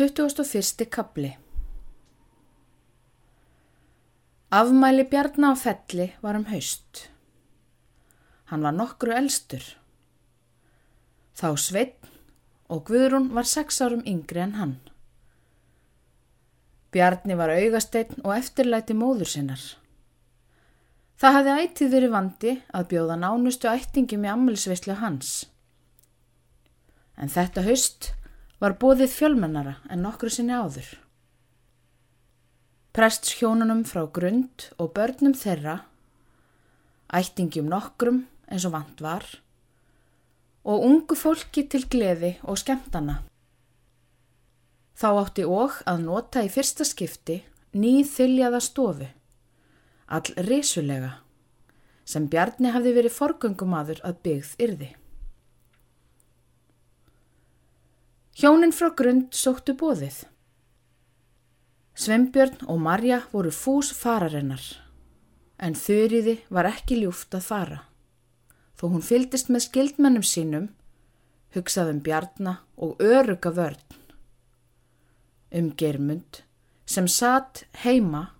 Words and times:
21. 0.00 0.86
kapli 0.90 1.36
Afmæli 4.50 5.02
Bjarnar 5.04 5.52
á 5.52 5.60
felli 5.60 6.06
var 6.22 6.36
um 6.38 6.46
haust. 6.48 7.10
Hann 8.44 8.62
var 8.62 8.72
nokkru 8.72 9.12
elstur. 9.12 9.60
Þá 11.36 11.48
Sveinn 11.64 12.08
og 12.72 12.88
Guðrún 12.88 13.26
var 13.36 13.44
sex 13.44 13.82
árum 13.84 14.00
yngri 14.08 14.40
en 14.40 14.54
hann. 14.56 14.72
Bjarni 16.96 17.36
var 17.36 17.52
augasteinn 17.52 18.24
og 18.24 18.32
eftirlæti 18.38 18.96
móður 18.96 19.28
sinnar. 19.34 19.60
Það 21.20 21.36
hafði 21.36 21.58
ætið 21.66 21.92
verið 21.96 22.14
vandi 22.14 22.54
að 22.72 22.88
bjóða 22.94 23.18
nánustu 23.26 23.68
ættingum 23.68 24.24
í 24.24 24.32
ammelsveislu 24.32 24.96
hans. 25.02 25.34
En 27.20 27.28
þetta 27.28 27.66
haust 27.68 28.14
var 28.60 28.76
bóðið 28.80 29.14
fjölmennara 29.14 29.78
en 29.88 30.04
nokkru 30.04 30.30
sinni 30.32 30.52
áður. 30.52 30.88
Prests 32.92 33.32
hjónunum 33.38 33.84
frá 33.88 34.02
grund 34.12 34.66
og 34.76 34.92
börnum 34.96 35.34
þeirra, 35.38 35.78
ættingjum 37.14 37.70
nokkrum 37.70 38.24
eins 38.50 38.66
og 38.68 38.74
vant 38.74 39.00
var, 39.00 39.24
og 40.66 40.84
ungu 40.84 41.16
fólki 41.16 41.64
til 41.70 41.86
gleði 41.88 42.34
og 42.44 42.58
skemmtana. 42.60 43.20
Þá 45.00 45.08
átti 45.22 45.46
og 45.48 45.80
að 45.88 46.04
nota 46.04 46.44
í 46.44 46.50
fyrsta 46.52 46.84
skipti 46.84 47.38
nýð 47.72 48.10
þyljaða 48.12 48.60
stofu, 48.60 49.08
all 50.10 50.34
risulega, 50.50 51.14
sem 52.04 52.26
Bjarni 52.28 52.74
hafði 52.74 52.96
verið 52.98 53.16
forgöngumadur 53.16 54.02
að 54.04 54.20
byggð 54.26 54.56
yrði. 54.66 54.90
Hjónin 58.40 58.70
frá 58.72 58.88
grund 58.96 59.34
sóttu 59.36 59.74
bóðið. 59.76 60.22
Svembjörn 61.92 62.62
og 62.72 62.78
Marja 62.80 63.18
voru 63.34 63.50
fús 63.52 63.90
fararinnar, 63.92 64.62
en 65.60 65.74
þurriði 65.76 66.38
var 66.48 66.70
ekki 66.70 67.02
ljúft 67.02 67.36
að 67.36 67.44
fara. 67.44 67.80
Þó 68.80 68.84
hún 68.94 69.04
fyldist 69.04 69.50
með 69.52 69.66
skildmennum 69.66 70.24
sínum, 70.24 70.70
hugsaðum 71.52 72.00
Bjarna 72.06 72.54
og 72.80 73.02
öruga 73.04 73.52
vörn. 73.58 73.98
Um 75.52 75.74
germund 75.76 76.40
sem 76.88 77.10
satt 77.12 77.66
heima 77.84 78.30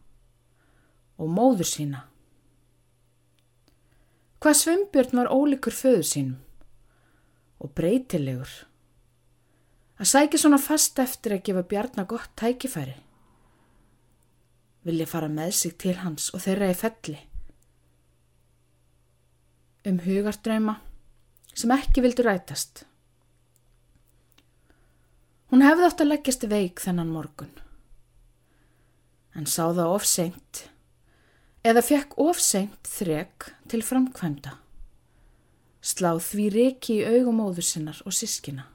og 1.20 1.28
móður 1.28 1.68
sína. 1.74 2.06
Hvað 4.40 4.58
Svembjörn 4.64 5.20
var 5.20 5.36
ólíkur 5.36 5.76
föðu 5.76 6.08
sínum 6.14 6.40
og 7.60 7.76
breytilegur. 7.76 8.69
Að 10.00 10.08
sækja 10.08 10.38
svona 10.40 10.56
fast 10.56 10.98
eftir 11.02 11.34
að 11.36 11.42
gefa 11.44 11.62
Bjarnar 11.68 12.06
gott 12.08 12.30
tækifæri. 12.40 12.94
Vilja 14.88 15.06
fara 15.06 15.28
með 15.28 15.50
sig 15.58 15.74
til 15.76 15.98
hans 16.00 16.30
og 16.32 16.40
þeirra 16.40 16.70
í 16.72 16.76
felli. 16.78 17.18
Um 19.84 19.98
hugardrauma 20.06 20.78
sem 21.52 21.74
ekki 21.76 22.00
vildi 22.00 22.24
rætast. 22.24 22.86
Hún 25.52 25.66
hefði 25.66 25.86
átt 25.90 26.00
að 26.00 26.12
leggjast 26.14 26.48
veik 26.48 26.80
þennan 26.80 27.12
morgun. 27.12 27.52
En 29.36 29.44
sá 29.44 29.66
það 29.68 29.94
ofseint 29.98 30.64
eða 31.60 31.84
fekk 31.84 32.16
ofseint 32.24 32.88
þrek 32.88 33.50
til 33.68 33.84
framkvæmda. 33.84 34.56
Sláð 35.84 36.24
því 36.24 36.50
reiki 36.56 37.00
í 37.02 37.08
augumóður 37.18 37.66
sinnar 37.68 38.00
og 38.08 38.16
sískina. 38.16 38.70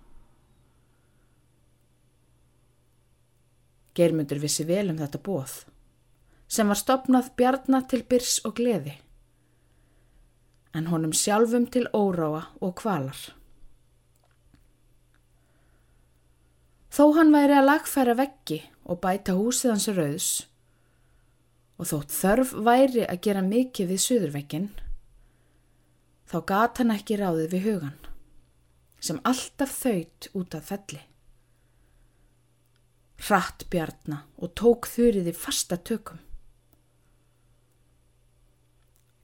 Geirmundur 3.95 4.41
vissi 4.43 4.65
vel 4.67 4.89
um 4.91 4.99
þetta 4.99 5.21
bóð, 5.23 5.53
sem 6.51 6.67
var 6.67 6.79
stopnað 6.79 7.31
bjarnar 7.39 7.85
til 7.91 8.03
byrs 8.09 8.41
og 8.47 8.57
gleði, 8.59 8.97
en 10.75 10.89
honum 10.91 11.15
sjálfum 11.15 11.69
til 11.71 11.87
óráa 11.95 12.43
og 12.59 12.75
kvalar. 12.81 13.21
Þó 16.91 17.05
hann 17.15 17.31
væri 17.35 17.55
að 17.55 17.69
lagfæra 17.69 18.17
veggi 18.19 18.59
og 18.83 18.99
bæta 19.03 19.35
húsið 19.35 19.73
hans 19.73 19.87
rauðs, 19.95 20.29
og 21.79 21.91
þótt 21.91 22.19
þörf 22.19 22.53
væri 22.67 23.07
að 23.07 23.23
gera 23.23 23.47
mikið 23.47 23.91
við 23.91 24.03
suðurvekkin, 24.03 24.69
þá 26.27 26.37
gat 26.51 26.83
hann 26.83 26.95
ekki 26.95 27.19
ráðið 27.19 27.51
við 27.55 27.67
hugan, 27.71 27.99
sem 28.99 29.19
alltaf 29.23 29.75
þaut 29.83 30.33
út 30.35 30.55
af 30.59 30.71
felli 30.71 31.03
hratt 33.21 33.65
bjarna 33.71 34.23
og 34.37 34.53
tók 34.59 34.89
þurriði 34.91 35.33
fasta 35.37 35.77
tökum. 35.77 36.19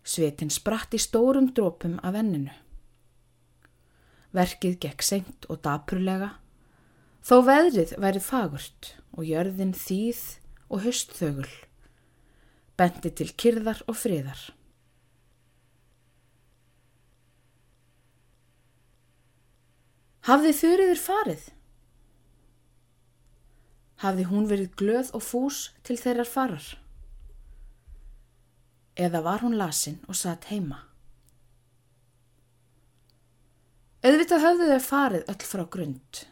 Svetin 0.01 0.49
spratt 0.51 0.95
í 0.97 0.99
stórum 1.01 1.51
drópum 1.55 1.99
af 2.03 2.17
enninu. 2.17 2.53
Verkið 4.35 4.77
gekk 4.85 5.03
seint 5.03 5.45
og 5.51 5.61
dapurlega, 5.65 6.31
þó 7.21 7.35
veðrið 7.45 7.93
væri 8.01 8.23
fagurt 8.23 8.93
og 9.11 9.27
jörðin 9.27 9.75
þýð 9.75 10.23
og 10.71 10.85
höstþögul, 10.87 11.51
bendi 12.79 13.11
til 13.11 13.29
kyrðar 13.35 13.83
og 13.91 13.99
friðar. 13.99 14.41
Hafði 20.29 20.53
þurriður 20.53 21.01
farið? 21.01 21.45
Hafði 24.01 24.27
hún 24.29 24.47
verið 24.49 24.75
glöð 24.79 25.11
og 25.17 25.23
fús 25.25 25.59
til 25.87 25.97
þeirrar 26.01 26.29
farar. 26.29 26.69
Eða 28.97 29.21
var 29.25 29.45
hún 29.45 29.57
lasin 29.59 29.99
og 30.07 30.17
satt 30.17 30.49
heima. 30.51 30.81
Auðvitað 34.01 34.45
höfðu 34.47 34.67
þau 34.71 34.83
farið 34.87 35.27
öll 35.29 35.43
frá 35.45 35.65
grund 35.75 36.23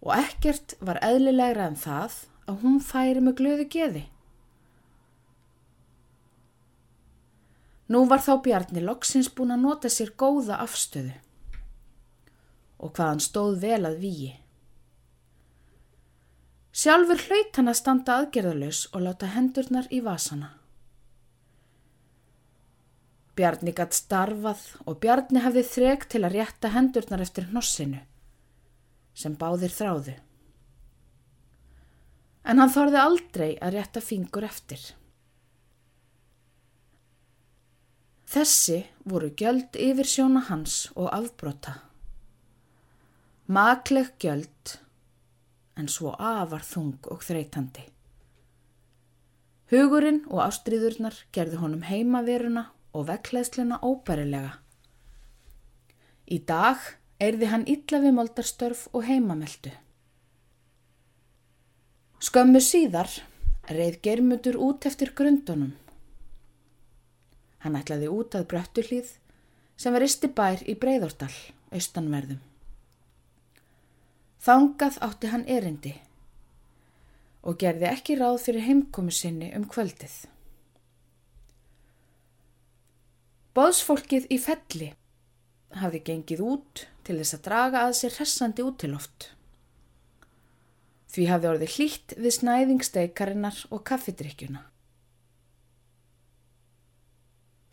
og 0.00 0.14
ekkert 0.16 0.74
var 0.80 0.98
eðlilegra 1.04 1.68
en 1.70 1.76
það 1.78 2.16
að 2.50 2.64
hún 2.64 2.80
færi 2.82 3.22
með 3.22 3.36
glöðu 3.38 3.66
geði. 3.70 4.02
Nú 7.90 8.04
var 8.10 8.22
þá 8.22 8.32
Bjarni 8.42 8.82
loksins 8.82 9.30
búin 9.34 9.54
að 9.54 9.64
nota 9.66 9.90
sér 9.92 10.12
góða 10.18 10.60
afstöðu 10.64 11.14
og 12.80 12.94
hvaðan 12.96 13.22
stóð 13.22 13.58
vel 13.62 13.82
að 13.86 13.98
víi. 14.00 14.30
Sjálfur 16.80 17.18
hlaut 17.26 17.58
hann 17.58 17.68
að 17.68 17.76
standa 17.76 18.14
aðgerðalus 18.16 18.86
og 18.94 19.02
láta 19.04 19.28
hendurnar 19.34 19.88
í 19.92 19.98
vasana. 20.04 20.54
Bjarni 23.36 23.74
gatt 23.76 23.96
starfað 23.98 24.62
og 24.88 24.96
Bjarni 25.02 25.42
hafði 25.44 25.64
þreg 25.74 26.06
til 26.14 26.22
að 26.24 26.38
rétta 26.38 26.72
hendurnar 26.72 27.24
eftir 27.26 27.50
hnossinu 27.50 28.00
sem 29.20 29.36
báðir 29.36 29.74
þráðu. 29.76 30.16
En 32.48 32.62
hann 32.62 32.72
þorði 32.72 33.00
aldrei 33.02 33.50
að 33.60 33.76
rétta 33.76 34.00
fingur 34.00 34.46
eftir. 34.48 34.80
Þessi 38.30 38.84
voru 39.04 39.34
gjöld 39.36 39.76
yfir 39.76 40.08
sjóna 40.08 40.46
hans 40.48 40.86
og 40.94 41.10
afbrota. 41.12 41.80
Makleg 43.50 44.14
gjöld 44.22 44.78
en 45.78 45.88
svo 45.88 46.14
afar 46.18 46.64
þung 46.66 46.98
og 47.12 47.22
þreytandi. 47.24 47.86
Hugurinn 49.70 50.24
og 50.26 50.42
ástriðurnar 50.48 51.14
gerði 51.30 51.60
honum 51.60 51.84
heimaveruna 51.86 52.64
og 52.96 53.06
vekkleðsluna 53.10 53.78
óbærilega. 53.86 54.56
Í 56.26 56.40
dag 56.46 56.82
erði 57.22 57.50
hann 57.52 57.68
illa 57.70 58.00
við 58.02 58.16
moldarstörf 58.16 58.88
og 58.90 59.06
heimameldu. 59.06 59.70
Skömmu 62.20 62.60
síðar 62.60 63.12
reið 63.70 64.00
germutur 64.02 64.58
út 64.58 64.90
eftir 64.90 65.14
grundunum. 65.16 65.72
Hann 67.62 67.78
ætlaði 67.78 68.10
út 68.10 68.34
að 68.34 68.48
bröttuhlýð 68.50 69.14
sem 69.80 69.94
var 69.94 70.04
isti 70.04 70.28
bær 70.28 70.62
í 70.66 70.74
Breiðordal, 70.80 71.32
austanverðum. 71.72 72.49
Þangað 74.40 74.96
átti 75.04 75.30
hann 75.32 75.42
erindi 75.44 75.94
og 77.44 77.56
gerði 77.60 77.88
ekki 77.88 78.16
ráð 78.20 78.38
fyrir 78.44 78.64
heimkomu 78.66 79.12
sinni 79.12 79.50
um 79.56 79.66
kvöldið. 79.68 80.14
Bóðsfólkið 83.56 84.30
í 84.32 84.38
felli 84.40 84.88
hafði 85.80 86.00
gengið 86.06 86.42
út 86.44 86.86
til 87.04 87.18
þess 87.20 87.36
að 87.36 87.44
draga 87.48 87.84
að 87.86 87.94
sér 88.00 88.16
hressandi 88.16 88.64
útiloft. 88.64 89.30
Því 91.10 91.24
hafði 91.26 91.50
orðið 91.50 91.76
hlýtt 91.76 92.16
við 92.16 92.36
snæðingsteikarinnar 92.36 93.64
og 93.74 93.82
kaffidrykkjuna. 93.90 94.62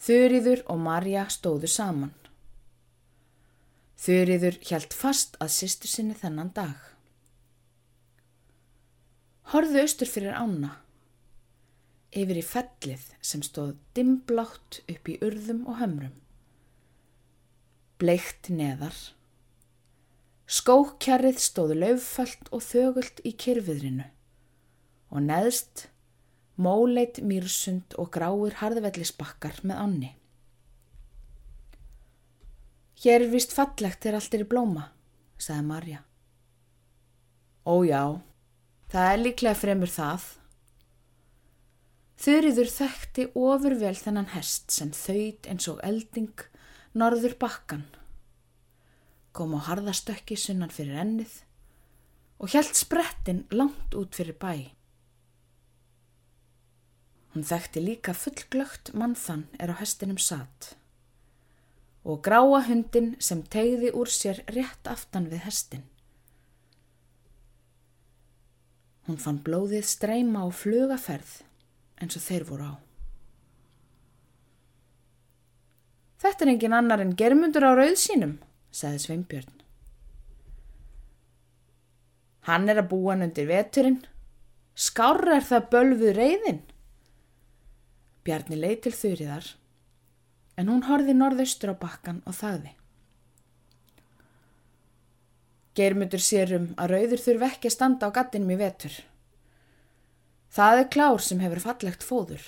Þurriður 0.08 0.64
og 0.72 0.81
Marja 0.81 1.28
stóðu 1.30 1.69
saman. 1.69 2.17
Þurriður 3.97 4.59
hjælt 4.61 4.94
fast 4.94 5.39
að 5.41 5.55
sýstu 5.55 5.89
sinni 5.89 6.17
þennan 6.17 6.53
dag. 6.53 6.77
horfðu 9.51 9.79
austur 9.83 10.09
fyrir 10.11 10.35
ána, 10.35 10.73
yfir 12.11 12.39
í 12.41 12.44
fellið 12.44 13.03
sem 13.23 13.44
stóð 13.45 13.75
dimblátt 13.95 14.81
upp 14.91 15.11
í 15.11 15.15
urðum 15.23 15.61
og 15.71 15.79
hömrum. 15.79 16.15
Bleikt 18.01 18.51
neðar. 18.53 18.95
Skókjarrið 20.47 21.39
stóðu 21.44 21.79
laufföld 21.79 22.51
og 22.55 22.63
þögult 22.63 23.23
í 23.27 23.33
kyrfiðrinu 23.39 24.05
og 25.07 25.23
neðst 25.23 25.88
móleit 26.59 27.21
mýrsund 27.23 27.95
og 27.99 28.11
gráir 28.11 28.59
harðvellisbakkar 28.59 29.61
með 29.63 29.83
ánni. 29.83 30.11
Hér 32.97 33.21
er 33.21 33.29
vist 33.29 33.51
fallegt 33.53 34.01
þegar 34.01 34.17
allt 34.17 34.33
er 34.33 34.41
í 34.41 34.49
blóma, 34.49 34.83
sagði 35.38 35.65
Marja. 35.67 35.99
Ó 37.69 37.85
já, 37.85 38.01
það 38.89 39.09
er 39.11 39.21
líklega 39.21 39.59
fremur 39.59 39.91
það. 39.94 40.23
Þurriður 42.17 42.71
þekkti 42.73 43.25
ofurvel 43.38 43.94
þennan 43.99 44.31
hest 44.33 44.73
sem 44.73 44.89
þauðt 44.97 45.49
eins 45.51 45.67
og 45.69 45.83
elding 45.85 46.41
norður 46.97 47.38
bakkan. 47.38 47.85
Kom 49.29 49.53
á 49.53 49.61
harðastökki 49.67 50.39
sunnan 50.39 50.73
fyrir 50.73 50.97
ennið 51.03 51.35
og 52.41 52.49
hjælt 52.49 52.81
sprettin 52.81 53.44
langt 53.53 53.94
út 53.94 54.17
fyrir 54.17 54.39
bæ. 54.41 54.73
Hún 57.35 57.45
þekkti 57.45 57.85
líka 57.85 58.17
fullglögt 58.17 58.95
mannþann 58.97 59.45
er 59.61 59.69
á 59.69 59.75
hestinum 59.77 60.17
satt 60.17 60.73
og 62.07 62.24
gráa 62.24 62.62
hundin 62.69 63.15
sem 63.19 63.44
tegði 63.44 63.92
úr 63.92 64.07
sér 64.07 64.39
rétt 64.56 64.88
aftan 64.88 65.27
við 65.27 65.44
hestin. 65.44 65.83
Hún 69.07 69.19
fann 69.19 69.42
blóðið 69.44 69.83
streyma 69.88 70.44
á 70.44 70.48
flugaferð 70.51 71.42
eins 72.00 72.15
og 72.15 72.24
þeir 72.24 72.48
voru 72.48 72.71
á. 72.71 72.75
Þetta 76.24 76.45
er 76.45 76.51
engin 76.54 76.75
annar 76.75 77.04
en 77.04 77.13
germundur 77.19 77.68
á 77.68 77.71
rauðsínum, 77.77 78.38
sagði 78.71 79.04
Sveinbjörn. 79.04 79.54
Hann 82.48 82.71
er 82.71 82.80
að 82.81 82.89
búa 82.94 83.13
hann 83.13 83.27
undir 83.27 83.48
veturinn. 83.51 84.01
Skárr 84.77 85.36
er 85.36 85.45
það 85.45 85.69
bölfuð 85.74 86.15
reyðin. 86.15 86.59
Bjarni 88.24 88.59
leið 88.59 88.83
til 88.88 88.95
þurriðar 88.95 89.56
en 90.57 90.69
hún 90.71 90.83
horfi 90.89 91.13
norðaustur 91.13 91.74
á 91.74 91.75
bakkan 91.77 92.24
og 92.25 92.36
þagði. 92.38 92.74
Geirmundur 95.77 96.24
sérum 96.24 96.71
að 96.81 96.95
rauður 96.95 97.21
þurfi 97.21 97.48
ekki 97.51 97.69
að 97.69 97.75
standa 97.75 98.09
á 98.09 98.15
gattinum 98.15 98.54
í 98.56 98.57
vetur. 98.57 98.95
Það 100.57 100.80
er 100.81 100.88
klár 100.95 101.21
sem 101.21 101.44
hefur 101.44 101.62
fallegt 101.62 102.06
fóður. 102.06 102.48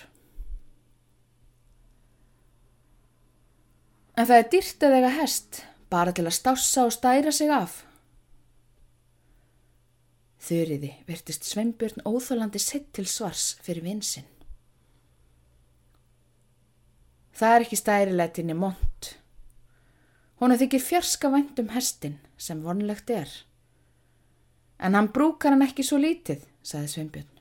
En 4.18 4.26
það 4.26 4.42
er 4.42 4.50
dýrt 4.56 4.88
að 4.88 4.96
eiga 4.98 5.12
hest, 5.20 5.62
bara 5.94 6.16
til 6.16 6.26
að 6.26 6.36
stássa 6.40 6.88
og 6.90 6.96
stæra 6.96 7.32
sig 7.32 7.54
af. 7.54 7.84
Þurriði 10.50 10.90
virtist 11.06 11.46
Sveinbjörn 11.46 12.02
óþólandi 12.08 12.60
sett 12.64 12.90
til 12.96 13.06
svars 13.08 13.54
fyrir 13.62 13.86
vinsinn. 13.86 14.39
Það 17.40 17.54
er 17.56 17.64
ekki 17.64 17.78
stæriletinni 17.80 18.56
mont. 18.58 19.14
Hún 20.44 20.52
er 20.52 20.60
þykir 20.60 20.82
fjarska 20.84 21.30
vænt 21.32 21.60
um 21.62 21.70
hestin 21.72 22.18
sem 22.36 22.60
vonlegt 22.66 23.12
er. 23.16 23.32
En 24.76 24.96
hann 24.96 25.08
brúkar 25.16 25.56
hann 25.56 25.64
ekki 25.64 25.86
svo 25.88 26.02
lítið, 26.04 26.44
saði 26.64 26.92
Sveinbjörn. 26.92 27.32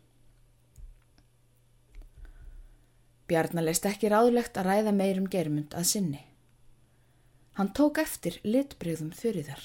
Bjarnar 3.28 3.66
leist 3.66 3.90
ekki 3.90 4.10
ráðlegt 4.12 4.56
að 4.58 4.70
ræða 4.70 4.94
meirum 4.94 5.26
germund 5.30 5.74
að 5.74 5.90
sinni. 5.90 6.22
Hann 7.58 7.74
tók 7.74 7.98
eftir 7.98 8.38
litbreyðum 8.46 9.10
þurriðar. 9.18 9.60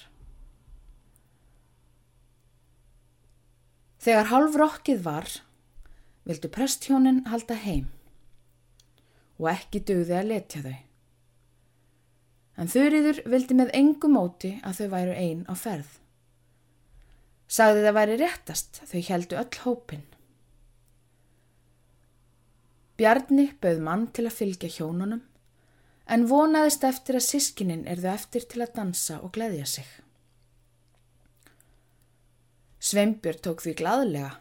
Þegar 4.02 4.32
hálf 4.34 4.56
rokkið 4.60 5.06
var, 5.06 5.30
vildu 6.26 6.50
presthjónin 6.50 7.28
halda 7.30 7.56
heim 7.62 7.92
og 9.42 9.50
ekki 9.54 9.82
dögði 9.88 10.18
að 10.20 10.30
letja 10.30 10.62
þau. 10.64 10.78
En 12.54 12.70
þurriður 12.70 13.22
vildi 13.34 13.58
með 13.58 13.74
engu 13.80 14.10
móti 14.14 14.54
að 14.62 14.82
þau 14.82 14.90
væru 14.94 15.14
einn 15.18 15.44
á 15.50 15.54
ferð. 15.58 16.00
Sagði 17.50 17.86
það 17.86 17.98
væri 17.98 18.18
réttast, 18.22 18.82
þau 18.90 19.02
heldu 19.10 19.40
öll 19.42 19.62
hópin. 19.66 20.06
Bjarni 22.98 23.48
bauð 23.62 23.82
mann 23.82 24.08
til 24.14 24.28
að 24.30 24.38
fylgja 24.38 24.70
hjónunum, 24.70 25.24
en 26.06 26.26
vonaðist 26.30 26.86
eftir 26.86 27.18
að 27.18 27.26
sískinin 27.26 27.86
erðu 27.90 28.12
eftir 28.14 28.46
til 28.50 28.62
að 28.62 28.74
dansa 28.78 29.20
og 29.26 29.34
gleyðja 29.34 29.66
sig. 29.70 29.90
Sveimbjörn 32.84 33.42
tók 33.42 33.64
því 33.64 33.76
gladlega, 33.80 34.32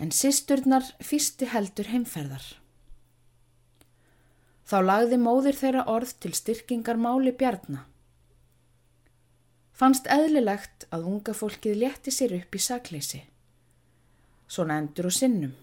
en 0.00 0.10
sísturnar 0.10 0.86
fýsti 1.04 1.48
heldur 1.52 1.90
heimferðar. 1.92 2.46
Þá 4.66 4.78
lagði 4.82 5.18
móðir 5.22 5.58
þeirra 5.60 5.84
orð 5.90 6.16
til 6.22 6.32
styrkingar 6.34 6.98
máli 6.98 7.32
bjarna. 7.38 7.84
Fannst 9.76 10.08
eðlilegt 10.10 10.88
að 10.90 11.06
unga 11.10 11.34
fólkið 11.36 11.78
létti 11.82 12.14
sér 12.14 12.34
upp 12.40 12.56
í 12.56 12.62
sakleysi. 12.64 13.22
Svona 14.48 14.80
endur 14.80 15.10
og 15.10 15.14
sinnum. 15.14 15.54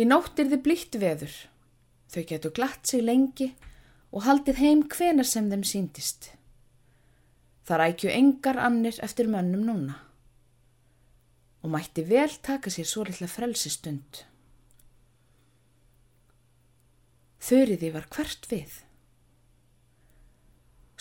Í 0.00 0.06
nótt 0.08 0.40
er 0.40 0.48
þið 0.50 0.62
blítt 0.64 0.98
veður. 0.98 1.34
Þau 2.12 2.22
getur 2.30 2.54
glatt 2.56 2.88
sig 2.88 3.04
lengi 3.04 3.52
og 4.10 4.24
haldið 4.26 4.62
heim 4.64 4.86
hvena 4.88 5.24
sem 5.24 5.50
þeim 5.52 5.66
síndist. 5.68 6.32
Það 7.68 7.82
rækju 7.84 8.10
engar 8.10 8.58
annir 8.58 8.98
eftir 9.04 9.30
mönnum 9.30 9.68
núna 9.68 10.00
og 11.62 11.70
mætti 11.70 12.02
vel 12.02 12.32
taka 12.42 12.70
sér 12.74 12.88
svo 12.90 13.04
litla 13.06 13.28
frelsistund. 13.30 14.24
Þurriði 17.42 17.90
var 17.94 18.06
hvert 18.14 18.46
við. 18.50 18.74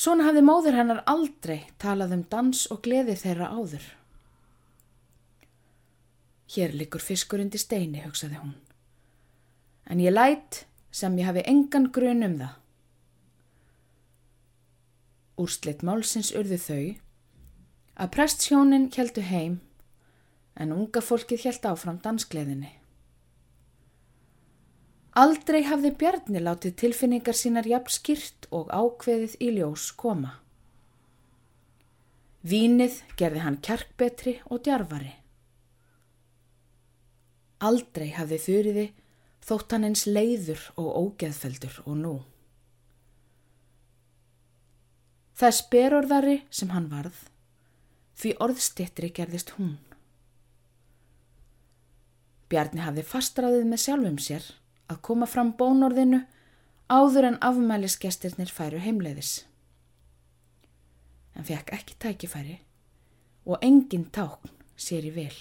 Svona 0.02 0.26
hafði 0.26 0.42
móður 0.42 0.78
hennar 0.80 1.04
aldrei 1.06 1.68
talað 1.82 2.16
um 2.16 2.24
dans 2.32 2.64
og 2.74 2.82
gleði 2.88 3.14
þeirra 3.22 3.52
áður. 3.54 3.84
Hér 6.52 6.74
likur 6.74 7.04
fiskur 7.06 7.44
undir 7.44 7.62
steini, 7.62 8.02
hugsaði 8.02 8.42
hún. 8.42 8.56
En 9.86 10.02
ég 10.02 10.16
lætt 10.16 10.66
sem 10.92 11.14
ég 11.20 11.30
hafi 11.30 11.46
engan 11.46 11.92
grun 11.94 12.26
um 12.26 12.36
það. 12.42 12.58
Úrslitt 15.42 15.86
málsins 15.86 16.34
urðu 16.38 16.58
þau 16.66 16.84
að 18.02 18.14
prestsjónin 18.18 18.90
heldu 18.98 19.24
heim 19.26 19.62
en 20.58 20.74
unga 20.76 21.02
fólkið 21.06 21.46
held 21.48 21.66
áfram 21.70 22.02
dansgleðinni. 22.04 22.81
Aldrei 25.12 25.66
hafði 25.68 25.90
Bjarni 26.00 26.40
látið 26.40 26.78
tilfinningar 26.80 27.36
sínar 27.36 27.68
jafn 27.68 27.92
skýrt 27.92 28.46
og 28.56 28.70
ákveðið 28.72 29.34
í 29.44 29.50
ljós 29.58 29.90
koma. 30.00 30.38
Vínið 32.48 33.02
gerði 33.20 33.42
hann 33.44 33.58
kjarkbetri 33.60 34.38
og 34.48 34.62
djarfari. 34.64 35.12
Aldrei 37.60 38.08
hafði 38.16 38.40
þurriði 38.46 38.86
þótt 39.44 39.76
hann 39.76 39.90
eins 39.90 40.06
leiður 40.08 40.64
og 40.80 40.88
ógeðfeldur 41.02 41.82
og 41.84 42.00
nú. 42.00 42.14
Það 45.36 45.58
sperorðari 45.60 46.40
sem 46.54 46.72
hann 46.72 46.88
varð, 46.88 47.20
því 48.16 48.34
orðstittri 48.48 49.12
gerðist 49.12 49.58
hún. 49.60 49.76
Bjarni 52.48 52.86
hafði 52.86 53.04
fastraðið 53.12 53.68
með 53.68 53.84
sjálfum 53.90 54.20
sér 54.22 54.52
að 54.92 55.02
koma 55.08 55.28
fram 55.30 55.54
bónorðinu 55.58 56.22
áður 56.92 57.30
en 57.32 57.40
afmælisgestirnir 57.44 58.52
færu 58.52 58.82
heimleiðis. 58.84 59.46
En 61.36 61.48
fekk 61.48 61.72
ekki 61.78 61.98
tækifæri 62.04 62.58
og 63.48 63.64
engin 63.64 64.10
tákn 64.12 64.52
sér 64.76 65.08
í 65.08 65.14
vil. 65.16 65.36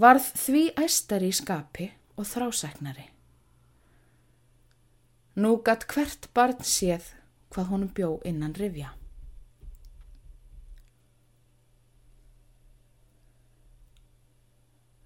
Varð 0.00 0.26
því 0.34 0.64
æstari 0.82 1.30
í 1.30 1.36
skapi 1.36 1.92
og 2.18 2.26
þrásæknari. 2.26 3.06
Nú 5.38 5.56
gatt 5.66 5.86
hvert 5.90 6.28
barn 6.34 6.62
séð 6.66 7.12
hvað 7.54 7.70
honum 7.70 7.94
bjó 7.94 8.10
innan 8.26 8.54
rifja. 8.58 8.90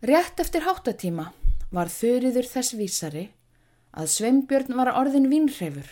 Rétt 0.09 0.41
eftir 0.41 0.63
háttatíma 0.63 1.33
var 1.75 1.91
þurriður 1.93 2.49
þess 2.49 2.77
vísari 2.79 3.25
að 3.93 4.13
Sveinbjörn 4.15 4.77
var 4.79 4.93
orðin 4.95 5.29
vínhreifur. 5.33 5.89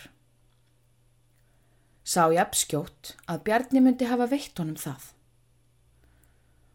Sá 2.07 2.29
ég 2.31 2.39
abskjótt 2.41 3.13
að 3.27 3.43
Bjarni 3.49 3.83
myndi 3.83 4.07
hafa 4.07 4.29
veitt 4.31 4.57
honum 4.57 4.79
það. 4.79 5.13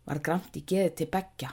var 0.05 0.19
gramt 0.19 0.57
í 0.59 0.65
geði 0.67 0.91
til 0.99 1.07
begja. 1.11 1.53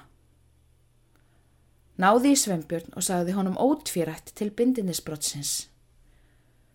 Náði 2.02 2.32
í 2.34 2.38
Sveinbjörn 2.40 2.96
og 2.98 3.06
sagði 3.06 3.36
honum 3.38 3.60
ótfýrætt 3.62 4.34
til 4.36 4.50
bindinisbrottsins. 4.50 5.70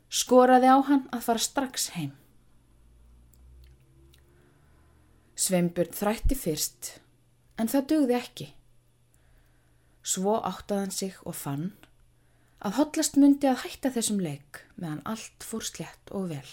Skoraði 0.08 0.70
á 0.70 0.78
hann 0.86 1.08
að 1.10 1.24
fara 1.26 1.42
strax 1.42 1.88
heim. 1.96 2.12
Sveinbjörn 5.34 5.96
þrætti 5.98 6.38
fyrst, 6.38 6.92
en 7.58 7.68
það 7.72 7.88
dugði 7.90 8.16
ekki. 8.20 8.46
Svo 10.04 10.36
áttaðan 10.44 10.92
sig 10.92 11.16
og 11.24 11.36
fann 11.38 11.72
að 12.64 12.78
hotlast 12.78 13.16
myndi 13.20 13.48
að 13.48 13.62
hætta 13.64 13.92
þessum 13.94 14.20
leik 14.24 14.60
meðan 14.76 15.02
allt 15.08 15.44
fór 15.44 15.64
slett 15.64 16.12
og 16.12 16.30
vel. 16.32 16.50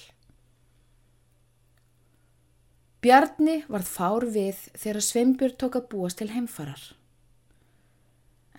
Bjarni 3.02 3.62
varð 3.72 3.88
fár 3.90 4.28
við 4.30 4.58
þegar 4.78 5.06
Sveinbjörn 5.08 5.56
tók 5.58 5.78
að 5.80 5.88
búast 5.94 6.20
til 6.22 6.30
heimfarar. 6.32 6.82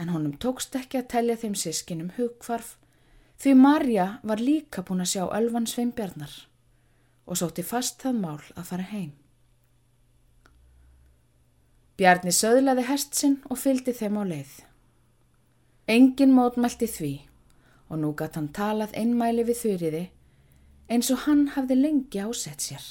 En 0.00 0.10
honum 0.10 0.34
tókst 0.40 0.74
ekki 0.74 0.98
að 0.98 1.10
telja 1.12 1.36
þeim 1.38 1.54
sískinum 1.60 2.14
hugkvarf 2.16 2.74
því 3.42 3.54
Marja 3.60 4.06
var 4.26 4.42
líka 4.42 4.82
búin 4.82 5.04
að 5.04 5.12
sjá 5.12 5.24
Ölvan 5.28 5.68
Sveinbjarnar 5.70 6.34
og 7.26 7.38
sótti 7.38 7.62
fast 7.62 8.02
það 8.02 8.18
mál 8.24 8.40
að 8.56 8.66
fara 8.72 8.88
heim. 8.90 9.12
Bjarni 12.00 12.32
söðlaði 12.34 12.88
hest 12.88 13.14
sinn 13.14 13.38
og 13.46 13.60
fylgdi 13.62 13.94
þeim 13.94 14.18
á 14.18 14.22
leið. 14.26 14.52
Engin 15.92 16.32
mótmælti 16.32 16.88
því 16.88 17.12
og 17.92 17.98
nú 18.00 18.12
gatt 18.16 18.38
hann 18.38 18.48
talað 18.56 18.94
einmæli 18.96 19.44
við 19.44 19.58
þurriði 19.62 20.02
eins 20.92 21.10
og 21.12 21.24
hann 21.26 21.42
hafði 21.54 21.76
lengi 21.76 22.22
ásett 22.22 22.64
sér. 22.64 22.84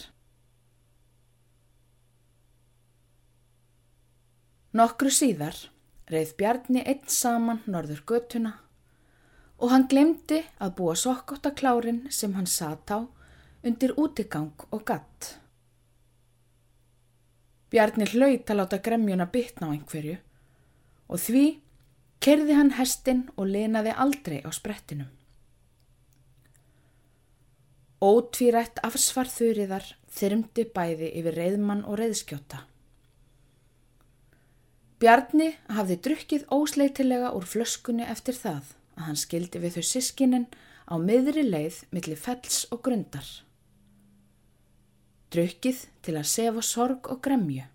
Nokkru 4.78 5.10
síðar 5.12 5.58
reið 6.12 6.36
Bjarni 6.38 6.84
einn 6.86 7.08
saman 7.12 7.64
norður 7.66 8.04
göttuna 8.12 8.54
og 9.58 9.74
hann 9.74 9.88
glemdi 9.90 10.44
að 10.62 10.76
búa 10.78 10.94
sokkóta 10.98 11.52
klárin 11.58 12.06
sem 12.14 12.38
hann 12.38 12.50
sat 12.50 12.94
á 12.94 13.02
undir 13.66 13.94
útigang 13.98 14.54
og 14.70 14.86
gatt. 14.86 15.36
Bjarni 17.72 18.08
hlaut 18.14 18.50
að 18.50 18.62
láta 18.62 18.82
gremjuna 18.84 19.28
bytna 19.34 19.70
á 19.70 19.74
einhverju 19.74 20.18
og 21.12 21.20
því 21.26 21.46
kerði 22.22 22.56
hann 22.58 22.76
hestin 22.78 23.26
og 23.36 23.50
lenaði 23.50 23.96
aldrei 23.98 24.40
á 24.46 24.50
sprettinum. 24.54 25.10
Ótvírætt 28.02 28.82
afsvarþuriðar 28.86 29.86
þyrmdi 30.10 30.66
bæði 30.74 31.10
yfir 31.20 31.38
reyðmann 31.38 31.84
og 31.86 32.00
reyðskjóta. 32.02 32.64
Bjarni 35.02 35.52
hafði 35.74 35.98
drukkið 36.06 36.48
ósleitilega 36.54 37.32
úr 37.38 37.46
flöskunni 37.50 38.06
eftir 38.06 38.38
það 38.38 38.74
að 38.98 39.06
hann 39.08 39.18
skildi 39.18 39.62
við 39.64 39.78
þau 39.78 39.86
sískinin 39.90 40.48
á 40.86 40.96
miðri 41.02 41.46
leið 41.48 41.80
millir 41.90 42.22
fells 42.22 42.68
og 42.70 42.84
grundar. 42.86 43.26
Drukkið 45.34 45.86
til 46.06 46.18
að 46.20 46.30
sefa 46.30 46.66
sorg 46.66 47.10
og 47.10 47.22
gremju. 47.26 47.66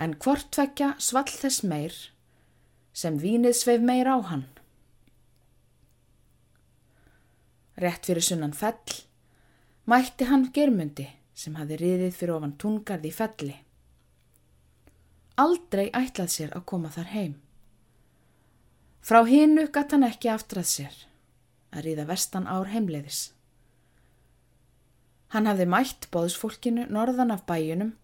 En 0.00 0.16
hvort 0.20 0.48
tvekja 0.52 0.94
svall 1.00 1.28
þess 1.28 1.64
meir 1.64 1.96
sem 2.92 3.18
vínið 3.18 3.56
sveif 3.56 3.84
meir 3.84 4.08
á 4.10 4.18
hann. 4.30 4.46
Rett 7.80 8.06
fyrir 8.06 8.24
sunnan 8.24 8.52
fell 8.52 9.00
mætti 9.88 10.26
hann 10.28 10.50
germundi 10.54 11.08
sem 11.34 11.56
hafi 11.56 11.78
riðið 11.80 12.16
fyrir 12.16 12.36
ofan 12.36 12.56
tungarði 12.60 13.12
felli. 13.14 13.56
Aldrei 15.40 15.88
ætlað 15.96 16.34
sér 16.34 16.52
að 16.56 16.66
koma 16.68 16.90
þar 16.92 17.08
heim. 17.14 17.34
Frá 19.00 19.24
hinu 19.24 19.64
gatt 19.72 19.94
hann 19.96 20.04
ekki 20.04 20.28
aftrað 20.28 20.68
sér 20.68 20.96
að 21.72 21.86
ríða 21.86 22.04
vestan 22.10 22.48
ár 22.50 22.68
heimleiðis. 22.68 23.30
Hann 25.32 25.46
hafði 25.46 25.66
mætt 25.70 26.08
bóðsfólkinu 26.12 26.88
norðan 26.90 27.32
af 27.32 27.46
bæjunum 27.48 27.94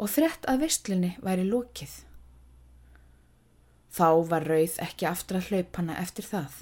og 0.00 0.10
þrett 0.10 0.48
að 0.48 0.64
vestlunni 0.64 1.10
væri 1.22 1.44
lókið. 1.46 1.92
Þá 3.90 4.08
var 4.30 4.46
rauð 4.46 4.76
ekki 4.84 5.08
aftur 5.10 5.40
að 5.40 5.50
hlaupana 5.50 5.98
eftir 5.98 6.26
það. 6.26 6.60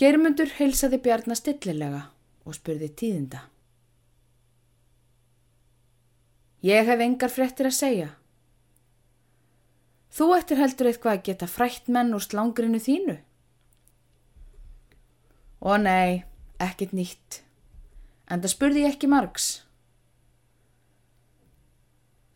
Geirmundur 0.00 0.50
heilsaði 0.56 0.98
Bjarnar 1.04 1.38
stillilega 1.38 2.00
og 2.42 2.56
spurði 2.56 2.88
tíðinda. 2.98 3.44
Ég 6.66 6.88
hef 6.88 7.02
engar 7.04 7.30
frettir 7.30 7.68
að 7.68 7.76
segja. 7.76 8.10
Þú 10.14 10.28
ættir 10.36 10.60
heldur 10.62 10.88
eitthvað 10.90 11.16
að 11.16 11.24
geta 11.28 11.48
frætt 11.50 11.90
menn 11.92 12.14
úr 12.16 12.22
slangrinu 12.24 12.80
þínu? 12.82 13.16
Ó 15.64 15.74
nei, 15.80 16.24
ekkit 16.62 16.94
nýtt. 16.96 17.40
En 18.30 18.42
það 18.42 18.54
spurði 18.54 18.84
ég 18.84 18.94
ekki 18.94 19.10
margs. 19.10 19.48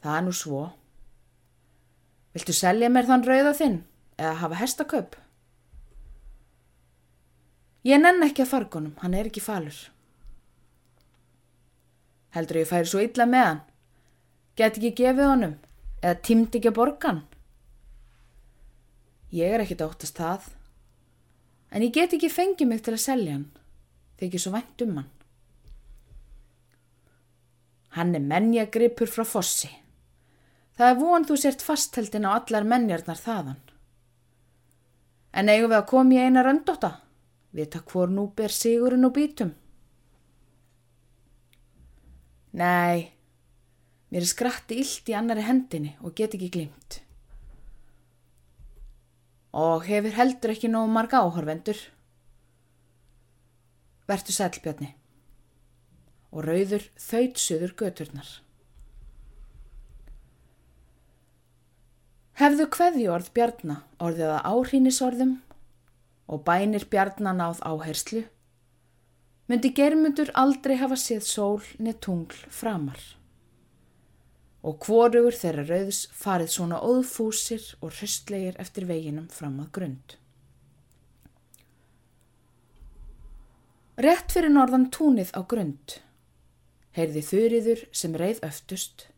Það 0.05 0.17
er 0.19 0.27
nú 0.27 0.35
svo. 0.37 0.63
Viltu 2.37 2.55
selja 2.57 2.91
mér 2.93 3.09
þann 3.09 3.25
rauða 3.27 3.55
þinn 3.57 3.79
eða 4.19 4.35
hafa 4.43 4.61
hestaköp? 4.61 5.17
Ég 7.87 8.01
nenn 8.03 8.25
ekki 8.27 8.45
að 8.45 8.53
fargunum, 8.53 8.97
hann 9.01 9.15
er 9.17 9.31
ekki 9.31 9.41
falur. 9.41 9.79
Heldur 12.37 12.61
ég 12.61 12.69
færi 12.69 12.91
svo 12.91 13.01
illa 13.01 13.25
með 13.29 13.47
hann? 13.47 13.61
Get 14.59 14.77
ekki 14.77 14.93
gefið 14.99 15.31
honum 15.31 15.55
eða 16.03 16.21
tímt 16.27 16.57
ekki 16.59 16.71
að 16.73 16.79
borgan? 16.79 17.21
Ég 19.33 19.55
er 19.55 19.63
ekkit 19.65 19.85
áttast 19.85 20.19
það, 20.19 20.49
en 21.73 21.85
ég 21.85 21.95
get 21.95 22.15
ekki 22.17 22.31
fengið 22.33 22.71
mig 22.71 22.83
til 22.85 22.95
að 22.97 23.05
selja 23.05 23.35
hann, 23.37 23.49
þegar 24.17 24.29
ekki 24.29 24.43
svo 24.45 24.53
vænt 24.55 24.85
um 24.85 24.95
hann. 25.01 25.11
Hann 27.97 28.15
er 28.17 28.25
menjagripur 28.25 29.11
frá 29.11 29.25
fossi. 29.29 29.71
Það 30.79 30.93
er 30.93 30.99
von 31.01 31.25
þú 31.27 31.37
sért 31.43 31.65
fastheldin 31.67 32.27
á 32.29 32.39
allar 32.39 32.63
mennjarnar 32.63 33.19
þaðan. 33.19 33.59
En 35.35 35.51
eigum 35.51 35.73
við 35.73 35.81
að 35.81 35.89
koma 35.91 36.15
í 36.15 36.21
eina 36.23 36.45
röndóta? 36.47 36.93
Vita 37.51 37.83
hvor 37.83 38.13
nú 38.13 38.29
ber 38.39 38.55
sigurinn 38.55 39.09
og 39.09 39.17
bítum? 39.17 39.51
Nei, 42.55 43.11
mér 44.15 44.23
er 44.23 44.31
skratti 44.31 44.79
illt 44.79 45.11
í 45.11 45.19
annari 45.19 45.45
hendinni 45.49 45.97
og 45.99 46.15
get 46.15 46.39
ekki 46.39 46.53
glimt. 46.55 47.03
Og 49.59 49.83
hefur 49.91 50.15
heldur 50.15 50.55
ekki 50.55 50.71
nógu 50.71 50.95
marga 50.95 51.25
áhorvendur. 51.27 51.79
Vertu 54.07 54.31
sælbjörni. 54.33 54.95
Og 56.31 56.45
rauður 56.47 56.87
þauðsuður 57.03 57.75
göturnar. 57.83 58.29
Hefðu 62.39 62.69
hverðjórð 62.71 63.29
bjarna 63.35 63.75
orðið 63.99 64.29
að 64.31 64.45
áhrínisorðum 64.47 65.31
og 66.31 66.43
bænir 66.47 66.85
bjarna 66.87 67.33
náð 67.35 67.59
áherslu, 67.67 68.21
myndi 69.51 69.73
germundur 69.75 70.29
aldrei 70.39 70.77
hafa 70.79 70.95
séð 71.03 71.25
sól 71.27 71.65
neð 71.83 71.97
tungl 72.07 72.37
framar. 72.55 73.01
Og 74.63 74.79
hvorugur 74.87 75.35
þeirra 75.35 75.65
rauðs 75.67 76.05
farið 76.15 76.53
svona 76.53 76.79
óðfúsir 76.79 77.65
og 77.81 77.97
hristlegir 77.97 78.61
eftir 78.63 78.87
veginum 78.87 79.27
fram 79.35 79.57
að 79.65 79.73
grund. 79.79 80.15
Rett 83.99 84.31
fyrir 84.31 84.55
norðan 84.55 84.87
túnið 84.95 85.35
á 85.35 85.43
grund, 85.43 85.97
heyrði 86.95 87.25
þurriður 87.33 87.83
sem 87.91 88.15
reið 88.15 88.45
öftust, 88.47 89.09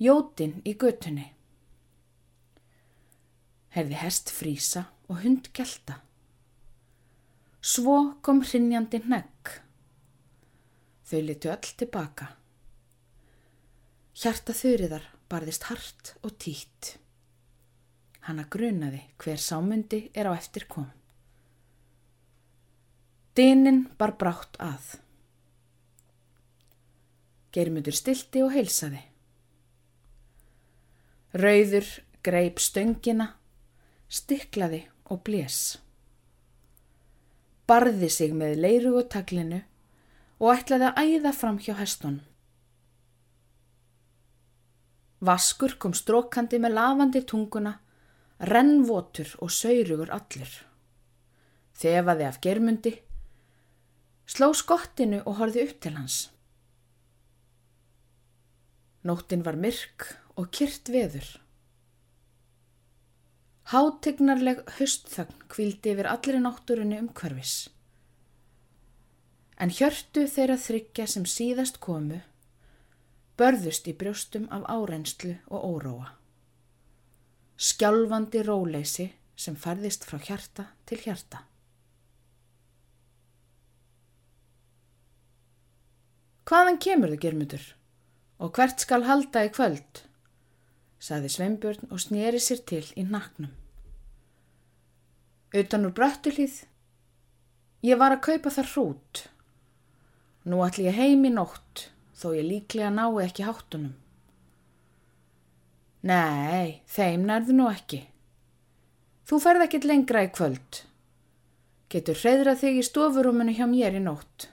jótin 0.00 0.56
í 0.64 0.72
götunni 0.72 1.28
herði 3.74 3.98
hest 4.00 4.30
frísa 4.34 4.86
og 5.10 5.22
hund 5.24 5.50
gelta. 5.54 6.00
Svo 7.60 8.16
kom 8.24 8.42
hrinnjandi 8.42 9.02
negg. 9.10 9.50
Þau 11.10 11.20
litu 11.26 11.50
öll 11.52 11.74
tilbaka. 11.82 12.30
Hjarta 14.20 14.54
þurriðar 14.56 15.04
barðist 15.30 15.68
hart 15.68 16.14
og 16.26 16.34
títt. 16.42 16.96
Hanna 18.26 18.46
grunaði 18.50 19.02
hver 19.20 19.40
sámundi 19.40 20.08
er 20.14 20.28
á 20.28 20.32
eftir 20.34 20.66
kom. 20.68 20.88
Dinin 23.36 23.86
bar 23.98 24.16
brátt 24.20 24.58
að. 24.60 24.96
Geirmundur 27.54 27.96
stilti 27.96 28.42
og 28.44 28.52
heilsaði. 28.54 29.00
Rauður 31.40 31.86
greip 32.26 32.58
stöngina 32.62 33.30
stiklaði 34.10 34.84
og 35.10 35.22
blés. 35.26 35.78
Barði 37.70 38.08
sig 38.10 38.34
með 38.34 38.56
leiru 38.64 38.96
og 38.98 39.06
taglinu 39.12 39.60
og 40.40 40.56
ætlaði 40.56 40.88
að 40.90 41.12
æða 41.14 41.32
fram 41.36 41.60
hjá 41.62 41.76
hestunum. 41.78 42.24
Vaskur 45.20 45.76
kom 45.76 45.92
strókandi 45.92 46.58
með 46.58 46.74
lavandi 46.78 47.20
tunguna, 47.28 47.74
rennvotur 48.48 49.34
og 49.44 49.52
saurugur 49.52 50.08
allur. 50.16 50.52
Þefaði 51.76 52.24
af 52.24 52.38
germundi, 52.40 52.94
sló 54.24 54.48
skottinu 54.56 55.20
og 55.26 55.36
horfi 55.42 55.66
upp 55.66 55.76
til 55.84 55.98
hans. 55.98 56.16
Nóttin 59.04 59.44
var 59.44 59.60
myrk 59.60 60.08
og 60.40 60.48
kyrt 60.56 60.88
veður. 60.92 61.28
Hátegnarleg 63.70 64.64
höstþögn 64.80 65.44
kvildi 65.52 65.92
yfir 65.92 66.08
allri 66.10 66.40
náttúrunni 66.42 66.96
um 66.98 67.12
hverfis. 67.14 67.68
En 69.62 69.70
hjörtu 69.70 70.24
þeirra 70.26 70.56
þryggja 70.58 71.06
sem 71.12 71.26
síðast 71.28 71.78
komu 71.84 72.18
börðust 73.40 73.86
í 73.88 73.94
brjóstum 73.96 74.48
af 74.52 74.66
árenslu 74.74 75.36
og 75.48 75.62
óróa. 75.68 76.10
Skjálfandi 77.56 78.42
róleysi 78.44 79.06
sem 79.38 79.56
færðist 79.56 80.04
frá 80.08 80.18
hjarta 80.18 80.66
til 80.90 81.00
hjarta. 81.04 81.44
Hvaðan 86.50 86.80
kemur 86.82 87.14
þau, 87.14 87.20
Germundur? 87.22 87.64
Og 88.42 88.56
hvert 88.56 88.82
skal 88.82 89.06
halda 89.06 89.46
í 89.46 89.54
kvöld? 89.54 90.09
Saði 91.00 91.30
Sveinbjörn 91.32 91.88
og 91.90 92.02
snýri 92.02 92.40
sér 92.42 92.60
til 92.68 92.84
í 92.94 93.06
naknum. 93.08 93.52
Utan 95.56 95.88
úr 95.88 95.94
bröttulíð. 95.96 96.60
Ég 97.82 97.98
var 97.98 98.12
að 98.14 98.24
kaupa 98.28 98.52
þar 98.52 98.68
hrút. 98.74 99.24
Nú 100.44 100.60
ætli 100.66 100.86
ég 100.86 100.98
heim 101.00 101.24
í 101.24 101.32
nótt 101.32 101.88
þó 102.20 102.34
ég 102.36 102.46
líklega 102.46 102.92
nái 102.92 103.24
ekki 103.24 103.46
háttunum. 103.48 103.96
Nei, 106.04 106.80
þeim 106.88 107.26
nærðu 107.28 107.56
nú 107.56 107.66
ekki. 107.72 108.04
Þú 109.28 109.40
ferð 109.40 109.66
ekkit 109.66 109.88
lengra 109.88 110.24
í 110.24 110.30
kvöld. 110.32 110.84
Getur 111.92 112.16
hreyðrað 112.16 112.62
þig 112.62 112.80
í 112.80 112.86
stofurúmunu 112.86 113.56
hjá 113.56 113.66
mér 113.68 113.96
í 113.98 114.02
nótt. 114.04 114.48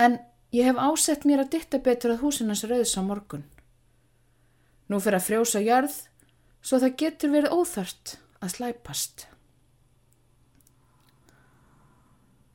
En 0.00 0.18
ég 0.52 0.68
hef 0.68 0.80
ásett 0.80 1.24
mér 1.28 1.44
að 1.44 1.52
ditta 1.56 1.80
betur 1.80 2.16
að 2.16 2.24
húsinans 2.24 2.64
rauðs 2.68 2.96
á 2.98 3.02
morgun. 3.04 3.44
Nú 4.90 4.98
fyrir 5.02 5.20
að 5.20 5.28
frjósa 5.28 5.62
jörð 5.62 6.00
svo 6.62 6.80
það 6.82 6.98
getur 7.02 7.32
verið 7.34 7.54
óþart 7.54 8.16
að 8.42 8.56
slæpast. 8.56 9.26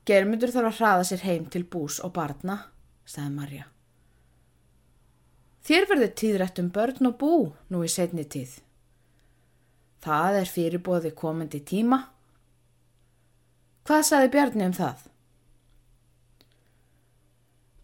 Germundur 0.07 0.53
þarf 0.53 0.69
að 0.71 0.77
hraða 0.79 1.07
sér 1.09 1.25
heim 1.27 1.47
til 1.51 1.65
bús 1.67 1.97
og 2.03 2.13
barna, 2.15 2.61
sagði 3.07 3.33
Marja. 3.35 3.65
Þér 5.67 5.89
verður 5.89 6.13
tíðrætt 6.21 6.61
um 6.63 6.69
börn 6.71 7.09
og 7.09 7.17
bú 7.19 7.33
nú 7.73 7.81
í 7.83 7.91
setni 7.91 8.23
tíð. 8.23 8.53
Það 9.99 10.37
er 10.41 10.51
fyrirbóði 10.53 11.11
komandi 11.17 11.59
tíma. 11.59 11.99
Hvað 13.87 14.05
sagði 14.07 14.31
Bjarni 14.37 14.67
um 14.69 14.77
það? 14.77 15.03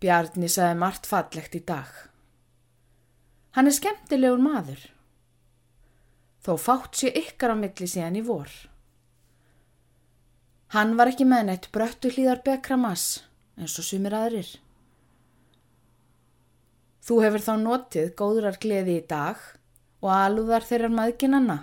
Bjarni 0.04 0.52
sagði 0.52 0.80
margt 0.80 1.12
fallegt 1.12 1.60
í 1.60 1.64
dag. 1.68 1.92
Hann 3.54 3.70
er 3.70 3.76
skemmtilegur 3.76 4.42
maður. 4.42 4.82
Þó 6.44 6.54
fátt 6.60 7.00
sé 7.00 7.12
ykkar 7.14 7.54
á 7.54 7.56
milli 7.56 7.88
síðan 7.88 8.18
í 8.20 8.24
vor. 8.26 8.50
Hann 10.74 10.96
var 10.98 11.12
ekki 11.12 11.28
með 11.30 11.44
neitt 11.48 11.70
bröttu 11.76 12.10
hlýðar 12.10 12.42
bekra 12.46 12.80
mass 12.82 13.22
eins 13.60 13.78
og 13.78 13.86
sumir 13.86 14.16
aðrir. 14.18 14.50
Þú 17.04 17.20
hefur 17.22 17.44
þá 17.46 17.54
notið 17.62 18.10
góðrar 18.18 18.58
gleði 18.64 18.98
í 18.98 19.06
dag 19.06 19.38
og 20.02 20.10
alúðar 20.16 20.66
þeirrar 20.66 20.96
maðginanna. 20.98 21.58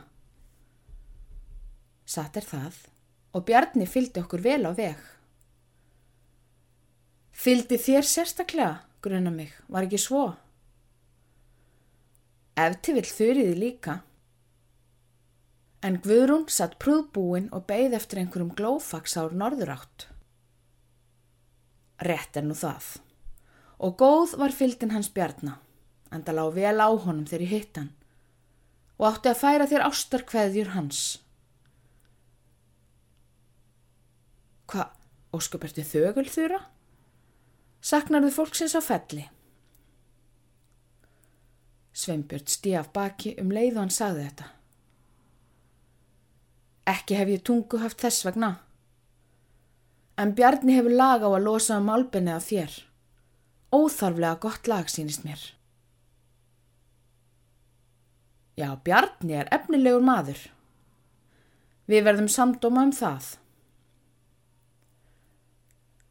Satt 2.06 2.38
er 2.38 2.46
það 2.46 2.78
og 3.34 3.46
Bjarni 3.48 3.86
fylgdi 3.86 4.22
okkur 4.22 4.44
vel 4.44 4.62
á 4.66 4.72
veg. 4.78 5.00
Fylgdi 7.40 7.78
þér 7.80 8.06
sérstaklega, 8.06 8.72
gruna 9.00 9.32
mig, 9.32 9.52
var 9.66 9.86
ekki 9.86 10.00
svo? 10.02 10.24
Eftir 12.60 12.96
vill 12.98 13.08
þurriði 13.08 13.56
líka. 13.56 14.00
En 15.86 15.96
Guðrún 16.04 16.44
satt 16.52 16.76
prúðbúin 16.82 17.48
og 17.56 17.64
beigð 17.70 17.96
eftir 17.96 18.20
einhverjum 18.20 18.50
glófaks 18.56 19.16
ár 19.16 19.32
norður 19.32 19.72
átt. 19.78 20.08
Rett 22.04 22.36
er 22.36 22.44
nú 22.44 22.56
það. 22.56 22.98
Og 23.80 23.96
góð 24.00 24.36
var 24.42 24.52
fyldin 24.52 24.92
hans 24.92 25.08
bjarna, 25.14 25.56
en 26.12 26.26
það 26.26 26.36
lág 26.36 26.52
vel 26.58 26.76
á 26.84 26.88
honum 26.90 27.24
þegar 27.28 27.46
í 27.46 27.50
hittan 27.54 27.90
og 29.00 29.06
átti 29.08 29.30
að 29.30 29.38
færa 29.40 29.66
þér 29.68 29.86
ástarkveðjur 29.86 30.72
hans. 30.74 31.00
Hva, 34.68 34.90
óskuperti 35.32 35.86
þögul 35.88 36.26
þurra? 36.28 36.60
Saknar 37.80 38.26
þið 38.26 38.36
fólksins 38.36 38.76
á 38.76 38.84
felli? 38.84 39.24
Sveinbjörn 41.92 42.46
stíaf 42.46 42.90
baki 42.94 43.34
um 43.42 43.50
leið 43.52 43.76
og 43.76 43.84
hann 43.84 43.94
sagði 43.94 44.26
þetta. 44.28 44.50
Ekki 46.90 47.18
hef 47.18 47.30
ég 47.30 47.42
tungu 47.46 47.80
haft 47.82 48.00
þess 48.02 48.26
vegna. 48.26 48.50
En 50.20 50.34
Bjarni 50.36 50.76
hefur 50.76 50.94
lag 50.94 51.24
á 51.24 51.28
að 51.30 51.44
losa 51.46 51.78
um 51.80 51.90
álbennið 51.90 52.36
af 52.36 52.46
þér. 52.48 52.76
Óþarflega 53.70 54.38
gott 54.42 54.70
lag 54.70 54.88
sínist 54.90 55.24
mér. 55.24 55.42
Já, 58.58 58.74
Bjarni 58.84 59.38
er 59.40 59.50
efnilegur 59.54 60.04
maður. 60.04 60.40
Við 61.90 62.04
verðum 62.06 62.28
samdóma 62.30 62.84
um 62.86 62.94
það. 62.94 63.36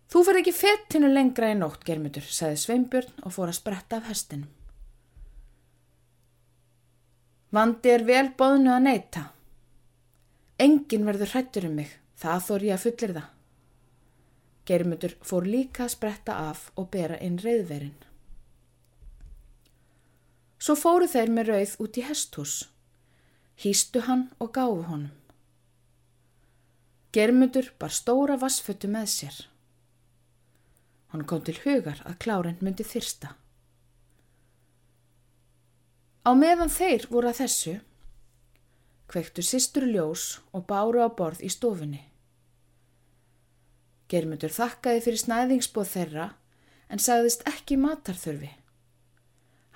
Þú 0.10 0.24
fyrir 0.26 0.42
ekki 0.42 0.56
fettinu 0.58 1.12
lengra 1.12 1.52
í 1.54 1.58
nótt, 1.60 1.84
germutur, 1.86 2.26
sagði 2.26 2.58
Sveinbjörn 2.64 3.20
og 3.22 3.36
fór 3.36 3.52
að 3.52 3.60
spretta 3.60 4.00
af 4.00 4.10
hestinum. 4.10 4.48
Vandi 7.56 7.90
er 7.90 8.06
vel 8.06 8.28
bóðnu 8.38 8.70
að 8.76 8.84
neyta. 8.86 9.24
Engin 10.62 11.08
verður 11.08 11.32
hrættur 11.34 11.66
um 11.70 11.80
mig, 11.80 11.96
það 12.20 12.44
þór 12.48 12.66
ég 12.68 12.76
að 12.76 12.84
fullir 12.86 13.14
það. 13.16 13.30
Geirmundur 14.70 15.16
fór 15.26 15.48
líka 15.50 15.88
að 15.88 15.94
spretta 15.96 16.36
af 16.52 16.68
og 16.78 16.92
bera 16.94 17.18
inn 17.26 17.40
reyðverin. 17.42 17.96
Svo 20.60 20.76
fóru 20.78 21.08
þeir 21.10 21.32
með 21.34 21.50
rauð 21.54 21.74
út 21.82 21.98
í 21.98 22.04
hesthús. 22.06 22.56
Hýstu 23.64 24.04
hann 24.06 24.28
og 24.38 24.52
gáfu 24.54 24.84
honum. 24.92 25.16
Geirmundur 27.16 27.72
bar 27.82 27.96
stóra 27.96 28.38
vassfötu 28.38 28.92
með 28.92 29.08
sér. 29.16 29.38
Hann 31.10 31.26
kom 31.26 31.42
til 31.42 31.58
hugar 31.64 32.04
að 32.06 32.20
kláren 32.22 32.60
myndi 32.62 32.86
þyrsta. 32.86 33.34
Á 36.30 36.32
meðan 36.38 36.70
þeir 36.70 37.08
voru 37.10 37.32
að 37.32 37.40
þessu 37.42 37.80
Kvektu 39.10 39.42
sýstur 39.42 39.88
ljós 39.90 40.38
og 40.54 40.68
báru 40.70 41.02
á 41.02 41.10
borð 41.10 41.42
í 41.42 41.50
stofunni. 41.50 42.04
Germundur 44.10 44.54
þakkaði 44.54 45.02
fyrir 45.06 45.22
snæðingsbóð 45.24 45.90
þeirra 45.94 46.28
en 46.94 47.02
sagðist 47.02 47.42
ekki 47.50 47.78
matarþurfi. 47.82 48.52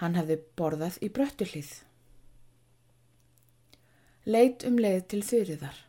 Hann 0.01 0.17
hefði 0.19 0.37
borðað 0.59 0.99
í 1.01 1.09
bröttuhlið. 1.15 1.71
Leit 4.29 4.65
um 4.69 4.77
leið 4.77 5.01
til 5.09 5.23
þurriðar. 5.25 5.81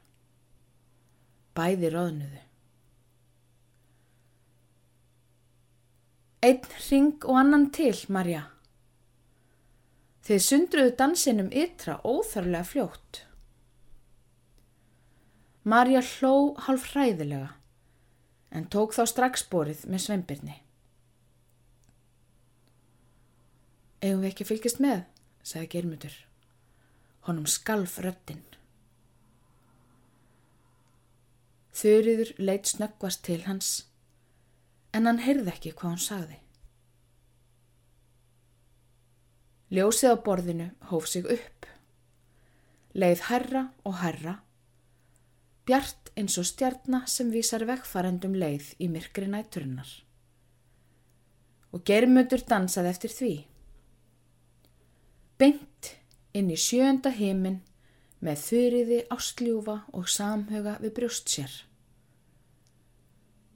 Bæði 1.54 1.92
róðnuðu. 1.92 2.42
Einn 6.44 6.74
ring 6.88 7.28
og 7.28 7.40
annan 7.40 7.70
til, 7.72 7.96
Marja. 8.08 8.53
Þið 10.24 10.40
sundruðu 10.40 10.92
dansinum 10.96 11.50
ytra 11.52 11.98
óþarlega 12.00 12.64
fljótt. 12.64 13.18
Marja 15.68 16.00
hló 16.04 16.54
hálf 16.64 16.90
hræðilega 16.92 17.50
en 18.54 18.68
tók 18.72 18.94
þá 18.96 19.02
strax 19.10 19.44
borið 19.52 19.82
með 19.90 20.04
sveimbirni. 20.04 20.56
Egum 24.04 24.22
við 24.22 24.30
ekki 24.30 24.46
fylgist 24.48 24.80
með, 24.84 25.02
sagði 25.44 25.70
Germundur. 25.74 26.16
Honum 27.28 27.48
skalf 27.48 27.98
röttin. 28.04 28.44
Þurriður 31.74 32.32
leitt 32.38 32.70
snöggvast 32.70 33.24
til 33.26 33.42
hans 33.48 33.74
en 34.94 35.08
hann 35.08 35.24
heyrði 35.24 35.52
ekki 35.52 35.74
hvað 35.74 35.96
hann 35.96 36.04
sagði. 36.04 36.43
Ljósið 39.74 40.14
á 40.14 40.16
borðinu 40.22 40.70
hóf 40.90 41.08
sig 41.10 41.26
upp. 41.26 41.66
Leið 42.94 43.28
herra 43.28 43.68
og 43.82 43.98
herra 44.04 44.38
bjart 45.64 46.10
eins 46.18 46.36
og 46.40 46.46
stjarnar 46.48 47.08
sem 47.08 47.30
vísar 47.32 47.64
vegfarendum 47.68 48.34
leið 48.36 48.74
í 48.84 48.88
myrkri 48.92 49.28
næturinnar. 49.30 49.88
Og 51.74 51.82
germutur 51.88 52.44
dansaði 52.48 52.92
eftir 52.92 53.14
því. 53.18 53.34
beint 55.38 55.96
inn 56.32 56.50
í 56.50 56.56
sjönda 56.56 57.10
heiminn 57.10 57.60
með 58.24 58.38
þurriði 58.46 58.98
ástljúfa 59.10 59.74
og 59.92 60.08
samhuga 60.08 60.76
við 60.80 60.92
brjóst 60.98 61.28
sér. 61.28 61.52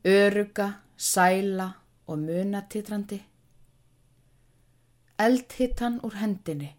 Öruga, 0.05 0.83
sæla 0.97 1.69
og 2.07 2.19
munatitrandi. 2.19 3.21
Eldhittan 5.19 5.99
úr 6.07 6.15
hendinni 6.21 6.77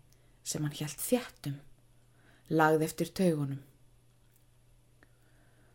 sem 0.48 0.64
hann 0.64 0.76
hjælt 0.76 1.02
þjættum, 1.04 1.58
lagði 2.50 2.86
eftir 2.88 3.10
taugunum. 3.20 3.60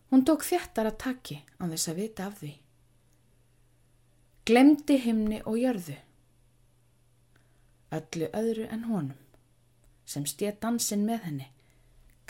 Hún 0.08 0.24
tók 0.24 0.46
þjættar 0.48 0.88
að 0.88 1.00
taki 1.02 1.36
á 1.60 1.68
þess 1.68 1.90
að 1.92 2.00
vita 2.00 2.28
af 2.30 2.38
því. 2.40 2.52
Glemdi 4.48 4.96
himni 5.04 5.42
og 5.44 5.60
jörðu. 5.60 5.98
Öllu 8.00 8.32
öðru 8.40 8.66
en 8.72 8.88
honum, 8.88 9.20
sem 10.08 10.24
stétt 10.24 10.62
dansinn 10.64 11.04
með 11.04 11.28
henni, 11.28 11.52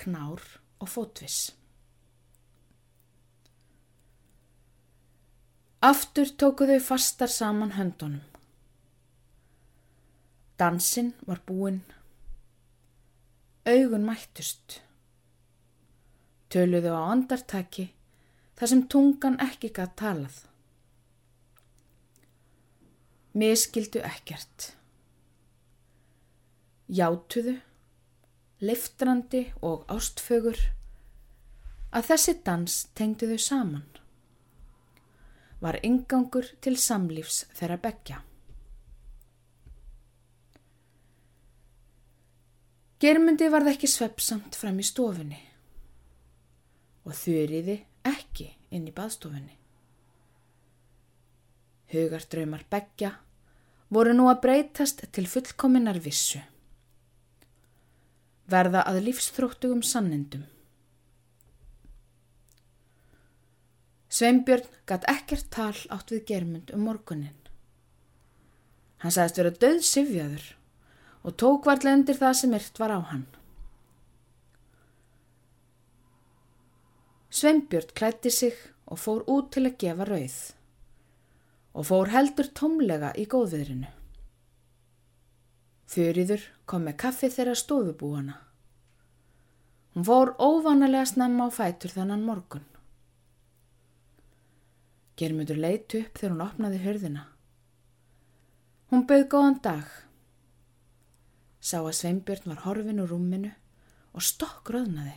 knár 0.03 0.43
og 0.83 0.91
fótviss. 0.91 1.55
Aftur 5.85 6.35
tóku 6.35 6.67
þau 6.67 6.81
fastar 6.91 7.31
saman 7.31 7.79
höndunum. 7.79 8.34
Dansinn 10.59 11.15
var 11.27 11.41
búinn. 11.47 11.83
Augun 13.67 14.05
mættust. 14.07 14.81
Töluðu 16.53 16.93
á 16.95 17.11
andartaki 17.11 17.89
þar 18.55 18.71
sem 18.71 18.83
tungan 18.87 19.39
ekki 19.43 19.73
gætt 19.75 19.97
talað. 19.99 20.37
Miskildu 23.35 24.03
ekkert. 24.07 24.69
Játuðu, 26.87 27.57
liftrandi 28.63 29.49
og 29.59 29.89
ástfögur 29.91 30.61
að 31.91 32.13
þessi 32.13 32.37
dans 32.47 32.77
tengdu 32.95 33.27
þau 33.33 33.43
saman. 33.49 33.89
Var 35.65 35.81
yngangur 35.83 36.47
til 36.63 36.77
samlífs 36.79 37.43
þeirra 37.59 37.81
begja. 37.83 38.21
Germundi 43.05 43.51
varð 43.53 43.69
ekki 43.75 43.89
sveppsamt 43.91 44.55
fram 44.57 44.79
í 44.81 44.85
stofunni 44.89 45.37
og 47.05 47.13
þurriði 47.19 47.75
ekki 48.09 48.47
inn 48.73 48.87
í 48.89 48.95
baðstofunni. 48.97 49.59
Hugardraumar 51.93 52.65
begja 52.73 53.11
voru 53.93 54.15
nú 54.17 54.31
að 54.31 54.41
breytast 54.47 55.05
til 55.13 55.27
fullkominnar 55.29 56.01
vissu. 56.01 56.41
Verða 58.49 58.87
að 58.89 59.03
lífsþróttugum 59.11 59.85
sannendum. 59.85 60.49
Sveinbjörn 64.09 64.81
gatt 64.89 65.05
ekkert 65.13 65.53
tal 65.53 65.77
átt 65.93 66.17
við 66.17 66.25
germund 66.33 66.73
um 66.73 66.89
morgunin. 66.89 67.37
Hann 69.05 69.13
sagðist 69.13 69.45
vera 69.45 69.59
döð 69.61 69.83
sifjaður 69.93 70.53
og 71.25 71.37
tók 71.41 71.67
varlega 71.69 71.97
undir 71.99 72.21
það 72.21 72.37
sem 72.41 72.55
yrt 72.59 72.79
var 72.81 72.93
á 72.93 73.01
hann. 73.11 73.27
Sveinbjörn 77.35 77.95
klætti 77.99 78.31
sig 78.31 78.55
og 78.87 79.01
fór 79.01 79.25
út 79.27 79.51
til 79.57 79.65
að 79.67 79.79
gefa 79.81 80.07
rauð 80.07 80.39
og 81.75 81.87
fór 81.89 82.13
heldur 82.13 82.51
tómlega 82.55 83.11
í 83.19 83.25
góðviðrinu. 83.27 83.89
Þurriður 85.91 86.45
kom 86.71 86.87
með 86.87 87.01
kaffi 87.03 87.31
þeirra 87.35 87.57
stofubúana. 87.59 88.37
Hún 89.95 90.07
fór 90.07 90.33
óvanalega 90.39 91.09
snemma 91.11 91.49
á 91.51 91.51
fætur 91.55 91.93
þannan 91.97 92.23
morgun. 92.27 92.65
Germundur 95.19 95.59
leitt 95.59 95.95
upp 95.95 96.19
þegar 96.19 96.33
hún 96.35 96.47
opnaði 96.47 96.81
hörðina. 96.83 97.27
Hún 98.91 99.07
bauð 99.11 99.29
góðan 99.31 99.61
dag. 99.63 100.04
Sá 101.65 101.79
að 101.81 101.95
Sveinbjörn 101.97 102.51
var 102.53 102.65
horfin 102.67 103.01
úr 103.01 103.09
rúminu 103.15 103.55
og 104.13 104.25
stokk 104.25 104.69
röðnaði. 104.75 105.15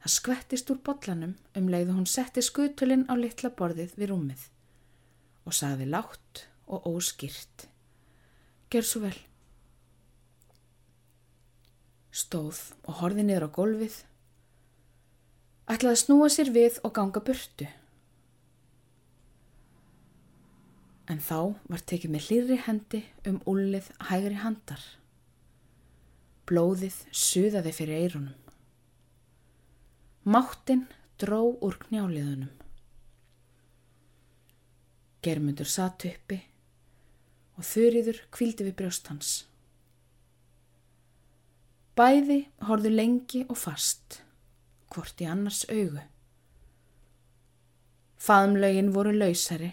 Það 0.00 0.12
skvettist 0.14 0.70
úr 0.70 0.78
botlanum 0.86 1.32
um 1.58 1.66
leiðu 1.72 1.96
hún 1.96 2.06
setti 2.08 2.44
skutulinn 2.46 3.08
á 3.10 3.18
litla 3.18 3.50
borðið 3.50 3.96
við 3.98 4.12
rúmið 4.12 4.44
og 5.48 5.56
saði 5.56 5.88
látt 5.90 6.44
og 6.70 6.86
óskýrt. 6.86 7.66
Gjör 8.70 8.86
svo 8.86 9.02
vel. 9.02 9.16
Stóð 12.14 12.62
og 12.86 13.02
horði 13.02 13.26
niður 13.26 13.48
á 13.50 13.54
gólfið. 13.58 13.98
Ætlaði 15.70 15.96
að 15.96 16.02
snúa 16.04 16.30
sér 16.30 16.54
við 16.54 16.78
og 16.86 16.94
ganga 16.94 17.22
burtu. 17.26 17.66
En 21.10 21.18
þá 21.18 21.58
var 21.66 21.82
tekið 21.82 22.14
með 22.14 22.26
hlýri 22.28 22.62
hendi 22.62 23.04
um 23.26 23.42
úlið 23.50 23.90
hægri 24.06 24.38
handar. 24.38 24.82
Blóðið 26.50 26.96
suðaði 27.14 27.70
fyrir 27.76 28.00
eirunum. 28.04 28.38
Máttinn 30.26 30.88
dró 31.22 31.44
úr 31.62 31.76
knjáliðunum. 31.84 32.50
Germundur 35.22 35.68
satt 35.70 36.08
uppi 36.08 36.40
og 37.54 37.68
þurriður 37.68 38.18
kvildi 38.34 38.66
við 38.66 38.76
brjóst 38.80 39.12
hans. 39.12 39.30
Bæði 41.94 42.40
horðu 42.66 42.92
lengi 42.96 43.44
og 43.46 43.60
fast, 43.60 44.18
hvort 44.90 45.22
í 45.22 45.30
annars 45.30 45.62
augu. 45.68 46.02
Faðumlaugin 48.20 48.90
voru 48.96 49.14
lausari, 49.14 49.70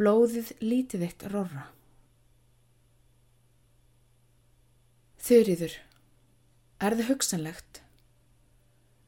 blóðið 0.00 0.54
lítið 0.64 1.08
eitt 1.10 1.28
rorra. 1.34 1.68
Þurriður, 5.22 5.74
er 6.82 6.96
það 6.98 7.08
hugsanlegt? 7.12 7.78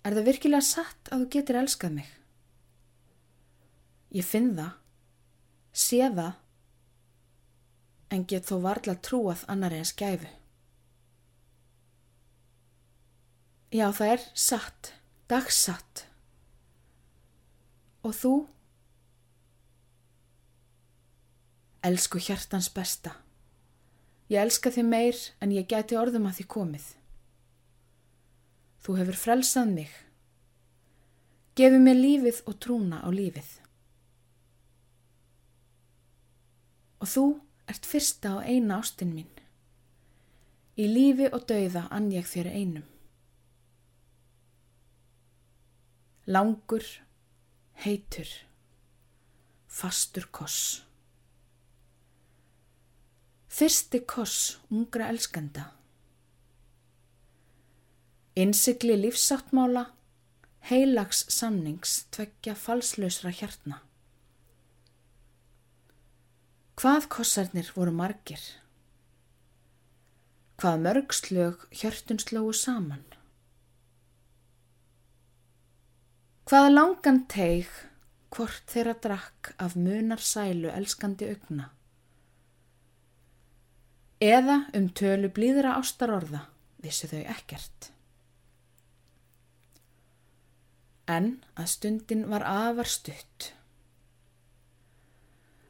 Er 0.06 0.14
það 0.14 0.28
virkilega 0.28 0.62
satt 0.62 1.08
að 1.10 1.24
þú 1.24 1.26
getur 1.34 1.56
elskað 1.58 1.96
mig? 1.96 2.10
Ég 4.14 4.26
finn 4.28 4.52
það, 4.54 4.76
sé 5.74 5.98
það, 6.14 6.36
en 8.14 8.26
get 8.30 8.46
þó 8.46 8.54
varla 8.68 8.94
trúað 9.08 9.42
annari 9.50 9.80
en 9.82 9.90
skæfu. 9.90 10.30
Já, 13.74 13.88
það 13.90 14.12
er 14.12 14.28
satt, 14.38 14.92
dagsatt. 15.26 16.04
Og 18.06 18.14
þú? 18.14 18.34
Elsku 21.90 22.22
hjartans 22.22 22.70
besta. 22.70 23.16
Ég 24.34 24.40
elska 24.42 24.72
þið 24.74 24.86
meir 24.90 25.18
en 25.44 25.52
ég 25.54 25.66
gæti 25.70 25.94
orðum 25.94 26.24
að 26.26 26.40
þið 26.40 26.46
komið. 26.50 26.86
Þú 28.82 28.94
hefur 28.98 29.18
frelsað 29.20 29.68
mig. 29.70 29.92
Gefu 31.54 31.78
mér 31.78 32.00
lífið 32.00 32.40
og 32.50 32.56
trúna 32.58 32.98
á 33.06 33.08
lífið. 33.14 33.50
Og 36.98 37.10
þú 37.12 37.24
ert 37.70 37.86
fyrsta 37.86 38.32
og 38.40 38.48
eina 38.48 38.80
ástinn 38.82 39.14
mín. 39.14 39.30
Í 40.74 40.88
lífi 40.90 41.28
og 41.30 41.46
dauða 41.46 41.84
ann 41.94 42.10
ég 42.10 42.26
þér 42.26 42.50
einum. 42.50 42.88
Langur, 46.26 46.82
heitur, 47.84 48.30
fastur 49.68 50.26
koss. 50.34 50.83
Fyrsti 53.54 54.00
koss 54.02 54.58
ungra 54.70 55.06
elskenda. 55.12 55.64
Innsikli 58.34 58.96
lífsáttmála, 58.98 59.84
heilags 60.70 61.20
samnings 61.30 61.92
tveggja 62.10 62.56
falslausra 62.58 63.30
hjartna. 63.30 63.78
Hvað 66.82 67.06
kossarnir 67.14 67.70
voru 67.76 67.94
margir? 67.94 68.42
Hvað 70.58 70.82
mörgslög 70.88 71.68
hjörtun 71.70 72.18
slóu 72.24 72.50
saman? 72.64 73.06
Hvað 76.50 76.68
langan 76.74 77.22
teig 77.30 77.70
hvort 78.34 78.66
þeirra 78.74 78.98
drakk 79.06 79.54
af 79.62 79.78
munar 79.78 80.26
sælu 80.32 80.74
elskandi 80.74 81.30
augna? 81.36 81.70
Eða 84.24 84.62
um 84.78 84.86
tölu 84.96 85.28
blíðra 85.36 85.74
ástarorða 85.80 86.46
vissu 86.84 87.10
þau 87.10 87.20
ekkert 87.34 87.90
en 91.10 91.42
að 91.60 91.68
stundin 91.74 92.24
var 92.30 92.44
afar 92.48 92.88
stutt. 92.88 93.50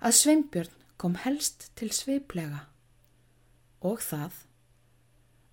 Að 0.05 0.17
Sveinbjörn 0.21 0.83
kom 1.01 1.17
helst 1.25 1.71
til 1.79 1.90
sveiplega 1.95 2.67
og 3.85 4.03
það 4.05 4.45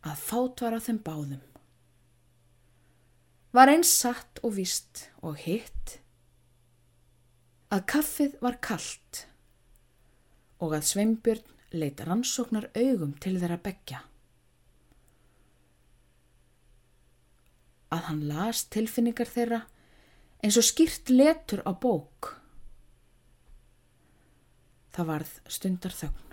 að 0.08 0.22
fát 0.28 0.64
var 0.66 0.78
á 0.78 0.80
þeim 0.86 1.00
báðum. 1.06 1.42
Var 3.52 3.72
eins 3.74 3.92
satt 3.92 4.40
og 4.46 4.56
vist 4.56 5.08
og 5.20 5.40
hitt 5.44 5.98
að 7.72 7.86
kaffið 7.96 8.38
var 8.44 8.60
kallt 8.64 9.26
og 10.62 10.76
að 10.78 10.88
Sveinbjörn 10.92 11.58
leitt 11.76 12.02
rannsóknar 12.06 12.70
augum 12.76 13.14
til 13.24 13.38
þeirra 13.40 13.60
begja. 13.64 14.02
Að 17.92 18.08
hann 18.08 18.26
las 18.30 18.66
tilfinningar 18.72 19.28
þeirra 19.28 19.62
eins 20.42 20.58
og 20.58 20.66
skýrt 20.68 21.12
letur 21.12 21.62
á 21.68 21.72
bók. 21.76 22.34
Það 24.92 25.10
varð 25.12 25.34
stundar 25.48 25.96
þögn. 25.96 26.28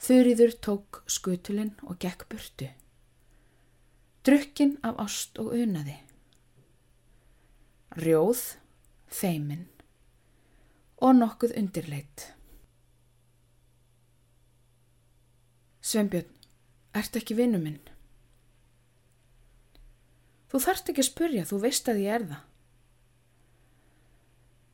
Þurriður 0.00 0.54
tók 0.64 1.02
skutulinn 1.12 1.74
og 1.84 2.00
gekk 2.00 2.26
burtu. 2.32 2.70
Drukkin 4.24 4.78
af 4.84 4.98
ást 5.00 5.38
og 5.40 5.52
unaði. 5.56 5.96
Rjóð, 8.00 8.42
feimin 9.08 9.66
og 11.00 11.16
nokkuð 11.16 11.56
undirleitt. 11.56 12.30
Sveinbjörn, 15.90 16.28
ert 16.94 17.16
ekki 17.18 17.34
vinnu 17.34 17.58
minn? 17.58 17.80
Þú 20.50 20.58
þarft 20.62 20.90
ekki 20.92 21.02
að 21.02 21.08
spurja, 21.08 21.46
þú 21.46 21.56
veist 21.64 21.88
að 21.90 22.02
ég 22.04 22.16
er 22.16 22.26
það. 22.30 22.42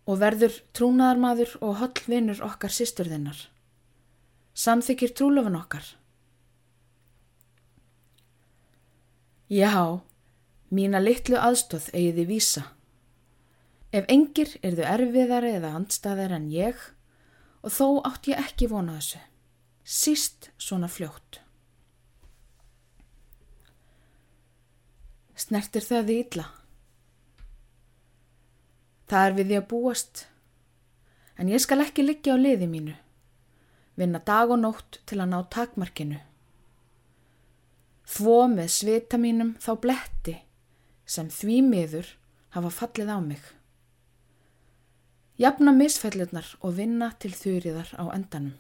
Og 0.07 0.19
verður 0.21 0.59
trúnaðarmadur 0.77 1.53
og 1.65 1.79
holl 1.81 2.03
vinnur 2.07 2.43
okkar 2.45 2.73
sýsturðinnar. 2.73 3.39
Samþykir 4.57 5.15
trúlofun 5.17 5.57
okkar. 5.59 5.89
Já, 9.53 10.03
mína 10.69 11.01
litlu 11.01 11.41
aðstóð 11.41 11.89
eigiði 11.95 12.27
vísa. 12.29 12.65
Ef 13.93 14.05
engir 14.13 14.53
er 14.61 14.77
þau 14.77 14.87
erfiðari 14.93 15.55
eða 15.59 15.73
andstaðar 15.79 16.37
en 16.37 16.51
ég 16.53 16.77
og 17.65 17.73
þó 17.73 17.87
átt 18.09 18.29
ég 18.33 18.41
ekki 18.43 18.69
vona 18.69 18.99
þessu. 18.99 19.23
Síst 19.87 20.49
svona 20.59 20.89
fljótt. 20.91 21.37
Snertir 25.39 25.85
það 25.87 26.09
því 26.09 26.17
illa? 26.25 26.47
Það 29.07 29.27
er 29.29 29.37
við 29.37 29.47
því 29.53 29.59
að 29.61 29.69
búast, 29.71 30.25
en 31.39 31.53
ég 31.55 31.63
skal 31.63 31.79
ekki 31.85 32.03
liggja 32.03 32.35
á 32.35 32.43
liði 32.43 32.67
mínu, 32.73 32.97
vinna 33.95 34.19
dag 34.27 34.51
og 34.51 34.59
nótt 34.65 34.99
til 35.07 35.21
að 35.23 35.31
ná 35.37 35.39
takmarkinu. 35.55 36.19
Þvó 38.11 38.37
með 38.57 38.75
svita 38.81 39.23
mínum 39.23 39.55
þá 39.63 39.73
bletti 39.87 40.37
sem 41.07 41.31
því 41.31 41.63
miður 41.71 42.15
hafa 42.59 42.75
fallið 42.83 43.15
á 43.15 43.19
mig. 43.23 43.43
Jafna 45.39 45.71
misfællirnar 45.79 46.57
og 46.59 46.81
vinna 46.83 47.15
til 47.23 47.37
þurriðar 47.39 47.95
á 48.03 48.11
endanum. 48.11 48.57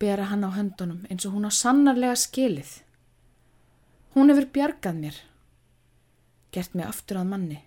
Bera 0.00 0.30
hann 0.30 0.46
á 0.48 0.50
höndunum 0.56 1.04
eins 1.10 1.26
og 1.28 1.36
hún 1.36 1.44
á 1.44 1.52
sannarlega 1.52 2.16
skilið. 2.16 2.80
Hún 4.16 4.32
hefur 4.32 4.48
bjargað 4.54 4.96
mér, 5.02 5.16
gert 6.50 6.72
mig 6.74 6.88
aftur 6.88 7.20
að 7.20 7.28
manni. 7.30 7.60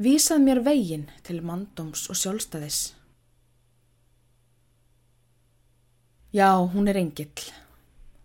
Vísað 0.00 0.42
mér 0.44 0.62
veginn 0.64 1.06
til 1.28 1.42
mandóms 1.44 2.08
og 2.10 2.16
sjálfstæðis. 2.16 2.80
Já, 6.32 6.50
hún 6.72 6.88
er 6.88 6.98
engill, 7.00 7.46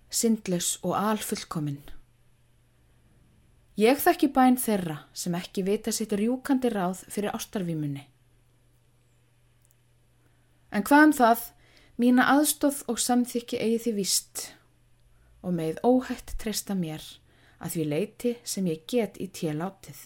syndlaus 0.10 0.78
og 0.84 0.98
alfullkominn. 1.00 1.84
Ég 3.80 4.02
þekki 4.04 4.28
bæn 4.36 4.58
þeirra 4.60 4.98
sem 5.16 5.36
ekki 5.38 5.64
vita 5.64 5.94
sitt 5.96 6.12
rjúkandi 6.16 6.72
ráð 6.74 7.06
fyrir 7.12 7.32
ástarvímunni. 7.36 8.04
En 10.72 10.84
hvað 10.88 11.06
um 11.06 11.14
það, 11.16 11.46
mína 12.02 12.26
aðstóð 12.34 12.82
og 12.92 13.02
samþykki 13.02 13.60
eigi 13.62 13.82
því 13.86 13.94
vist 14.00 14.46
og 15.46 15.54
með 15.58 15.82
óhætt 15.86 16.34
treysta 16.42 16.78
mér 16.78 17.04
að 17.62 17.76
því 17.76 17.86
leiti 17.92 18.32
sem 18.54 18.70
ég 18.70 18.88
get 18.90 19.20
í 19.22 19.28
télátið. 19.30 20.00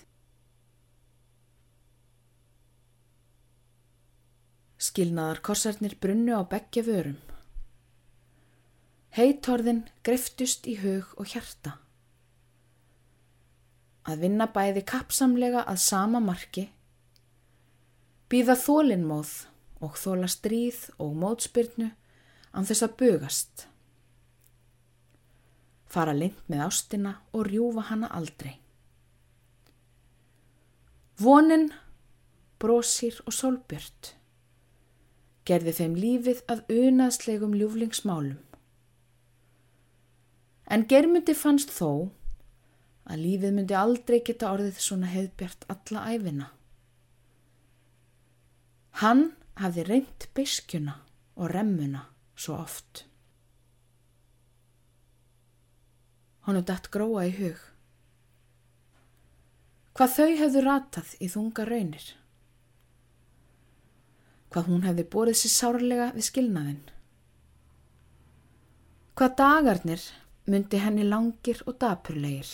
Skilnaðar 4.86 5.40
korsarnir 5.46 5.96
brunnu 6.02 6.36
á 6.36 6.44
begge 6.52 6.84
vörum. 6.86 7.18
Heitorðin 9.16 9.86
greftust 10.04 10.68
í 10.68 10.76
hug 10.84 11.16
og 11.16 11.32
hjarta 11.32 11.78
að 14.06 14.22
vinna 14.22 14.46
bæði 14.54 14.84
kapsamlega 14.86 15.64
að 15.66 15.80
sama 15.82 16.20
marki, 16.22 16.68
býða 18.30 18.54
þólinnmóð 18.62 19.32
og 19.84 19.98
þóla 20.00 20.28
stríð 20.32 20.90
og 21.02 21.16
mótspyrnu 21.20 21.90
án 22.56 22.68
þess 22.68 22.86
að 22.86 22.98
bugast, 23.00 23.66
fara 25.92 26.16
lind 26.16 26.38
með 26.52 26.66
ástina 26.68 27.18
og 27.36 27.50
rjúfa 27.50 27.88
hana 27.90 28.12
aldrei. 28.16 28.56
Vonin, 31.20 31.70
brósir 32.60 33.22
og 33.26 33.36
sólbjört 33.36 34.16
gerði 35.46 35.76
þeim 35.78 35.96
lífið 36.00 36.42
að 36.50 36.64
unaðslegum 36.74 37.54
ljúflingsmálum. 37.60 38.40
En 40.66 40.86
germundi 40.90 41.36
fannst 41.38 41.70
þó 41.70 42.10
að 43.06 43.22
lífið 43.22 43.54
myndi 43.54 43.78
aldrei 43.78 44.18
geta 44.26 44.50
orðið 44.56 44.80
svona 44.82 45.12
hefðbjart 45.12 45.68
alla 45.70 46.06
æfina. 46.10 46.48
Hann 49.02 49.28
hafði 49.60 49.86
reynt 49.88 50.28
beiskjuna 50.36 50.98
og 51.36 51.52
remmuna 51.52 52.06
svo 52.36 52.58
oft. 52.60 53.06
Honu 56.46 56.62
dætt 56.62 56.92
gróa 56.94 57.26
í 57.26 57.32
hug. 57.40 57.62
Hvað 59.96 60.12
þau 60.18 60.32
hefðu 60.42 60.64
ratað 60.66 61.14
í 61.24 61.30
þunga 61.32 61.66
raunir. 61.70 62.08
Hvað 64.52 64.70
hún 64.72 64.84
hefði 64.86 65.08
borið 65.16 65.40
sér 65.40 65.54
sárlega 65.54 66.10
við 66.16 66.28
skilnaðinn. 66.30 66.84
Hvað 69.16 69.38
dagarnir 69.40 70.04
myndi 70.52 70.80
henni 70.84 71.08
langir 71.08 71.64
og 71.66 71.80
dapurlegir. 71.80 72.52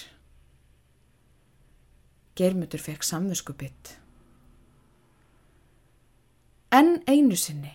Geirmutur 2.37 2.79
fekk 2.79 3.03
samvöskubitt. 3.03 3.97
En 6.71 7.03
einu 7.07 7.35
sinni, 7.35 7.73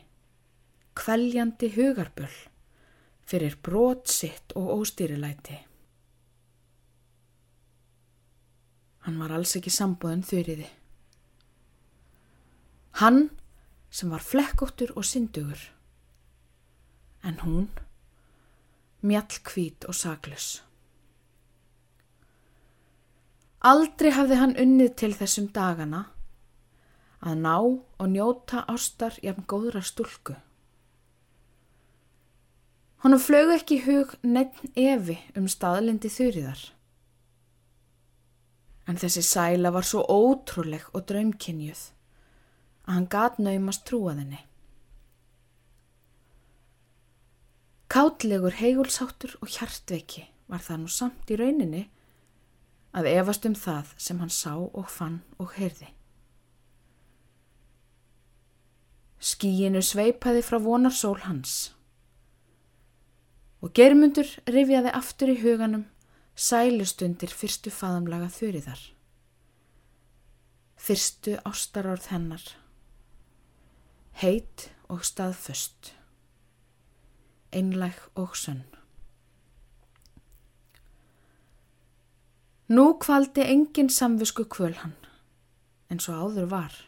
kvæljandi 0.96 1.68
hugarböll 1.74 2.36
fyrir 3.28 3.56
brot 3.62 4.08
sitt 4.08 4.54
og 4.56 4.70
óstýrilæti. 4.80 5.58
Hann 9.04 9.18
var 9.20 9.36
alls 9.36 9.52
ekki 9.58 9.70
sambúðan 9.70 10.24
þurriði. 10.24 10.70
Hann 13.02 13.28
sem 13.90 14.10
var 14.10 14.24
flekkóttur 14.24 14.96
og 14.96 15.04
syndugur. 15.04 15.60
En 17.22 17.36
hún, 17.44 17.68
mjallkvít 19.02 19.84
og 19.84 19.94
saglus. 19.94 20.62
Aldrei 23.60 24.14
hafði 24.16 24.40
hann 24.40 24.56
unnið 24.56 24.96
til 24.96 25.12
þessum 25.20 25.52
dagana 25.52 26.06
að 27.20 27.38
ná 27.42 27.56
og 27.56 28.08
njóta 28.12 28.64
ástar 28.68 29.16
jafn 29.24 29.46
góðra 29.48 29.82
stúlku. 29.84 30.36
Honum 33.04 33.20
flög 33.22 33.52
ekki 33.54 33.80
hug 33.84 34.16
nefn 34.24 34.72
evi 34.76 35.18
um 35.38 35.46
staðlindi 35.48 36.10
þurriðar. 36.12 36.62
En 38.86 38.98
þessi 39.00 39.22
sæla 39.26 39.72
var 39.74 39.86
svo 39.86 40.04
ótrúleg 40.06 40.86
og 40.92 41.06
draumkynjuð 41.08 41.82
að 42.86 42.94
hann 42.94 43.08
gat 43.10 43.40
naumast 43.42 43.84
trúaðinni. 43.88 44.38
Kátlegur 47.90 48.54
heigulsáttur 48.58 49.36
og 49.40 49.50
hjartveiki 49.50 50.26
var 50.50 50.62
það 50.62 50.82
nú 50.82 50.90
samt 50.92 51.30
í 51.30 51.38
rauninni 51.38 51.84
að 52.96 53.10
efast 53.12 53.46
um 53.48 53.54
það 53.58 53.92
sem 54.00 54.22
hann 54.22 54.32
sá 54.32 54.54
og 54.56 54.88
fann 54.90 55.20
og 55.42 55.54
heyrði. 55.58 55.95
Skíinu 59.20 59.80
sveipaði 59.82 60.42
frá 60.44 60.60
vonarsól 60.62 61.18
hans 61.24 61.72
og 63.64 63.72
germundur 63.74 64.28
rifjaði 64.52 64.92
aftur 64.94 65.32
í 65.32 65.38
huganum 65.40 65.86
sælustundir 66.36 67.32
fyrstu 67.32 67.72
faðamlaga 67.72 68.28
þurriðar. 68.30 68.80
Fyrstu 70.76 71.38
ástarorð 71.48 72.10
hennar. 72.12 72.44
Heit 74.20 74.68
og 74.92 75.02
staðföst, 75.04 75.94
einlæg 77.52 77.98
og 78.16 78.36
sönn. 78.36 78.64
Nú 82.68 82.96
kvaldi 83.00 83.44
engin 83.46 83.88
samvisku 83.92 84.44
kvöl 84.50 84.74
hann, 84.80 84.96
eins 85.90 86.08
og 86.10 86.22
áður 86.22 86.48
var. 86.52 86.78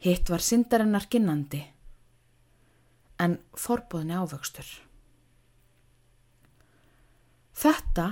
Hitt 0.00 0.30
var 0.32 0.40
syndarinnar 0.40 1.04
ginnandi, 1.12 1.60
en 3.20 3.36
forbóðni 3.52 4.16
ávöxtur. 4.16 4.68
Þetta 7.60 8.06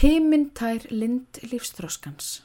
heimintær 0.00 0.86
lind 0.88 1.40
lífstróskans. 1.50 2.38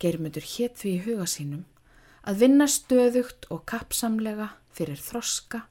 Geirmyndur 0.00 0.46
hétt 0.54 0.78
því 0.80 0.92
í 0.94 1.02
huga 1.04 1.26
sínum 1.28 1.66
að 2.28 2.44
vinna 2.44 2.68
stöðugt 2.70 3.48
og 3.52 3.66
kapsamlega 3.68 4.52
fyrir 4.72 5.00
þroska, 5.02 5.66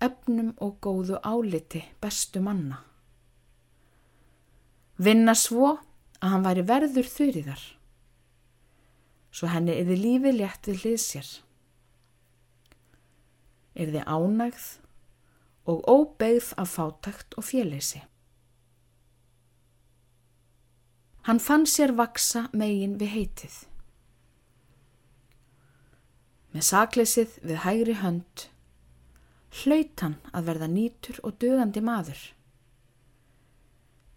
efnum 0.00 0.54
og 0.64 0.78
góðu 0.84 1.18
áliti 1.20 1.82
bestu 2.00 2.40
manna. 2.44 2.78
Vinna 4.96 5.34
svo 5.36 5.74
að 6.20 6.32
hann 6.32 6.46
væri 6.46 6.64
verður 6.68 7.08
þurriðar, 7.08 7.62
svo 9.30 9.50
henni 9.50 9.78
yfir 9.80 9.98
lífi 10.00 10.34
létt 10.36 10.68
við 10.68 10.84
hlið 10.84 11.00
sér. 11.04 11.30
Yrði 13.80 14.04
ánægð 14.04 14.68
og 15.70 15.82
óbeigð 15.88 16.52
af 16.58 16.74
fátækt 16.76 17.36
og 17.38 17.46
féleysi. 17.46 18.02
Hann 21.28 21.40
fann 21.40 21.66
sér 21.68 21.94
vaksa 21.94 22.48
megin 22.52 22.96
við 22.98 23.14
heitið. 23.14 23.56
Með 26.50 26.66
sakleysið 26.66 27.36
við 27.46 27.62
hægri 27.64 27.94
hönd 28.00 28.50
hlaut 29.60 30.02
hann 30.02 30.16
að 30.34 30.46
verða 30.48 30.68
nýtur 30.70 31.18
og 31.26 31.38
dögandi 31.42 31.82
maður. 31.82 32.20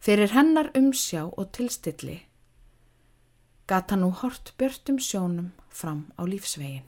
Fyrir 0.04 0.34
hennar 0.34 0.72
umsjá 0.78 1.26
og 1.30 1.52
tilstilli 1.56 2.24
gata 3.68 3.96
nú 3.96 4.10
hort 4.12 4.54
björtum 4.58 4.98
sjónum 5.00 5.52
fram 5.70 6.06
á 6.20 6.22
lífsvegin. 6.28 6.88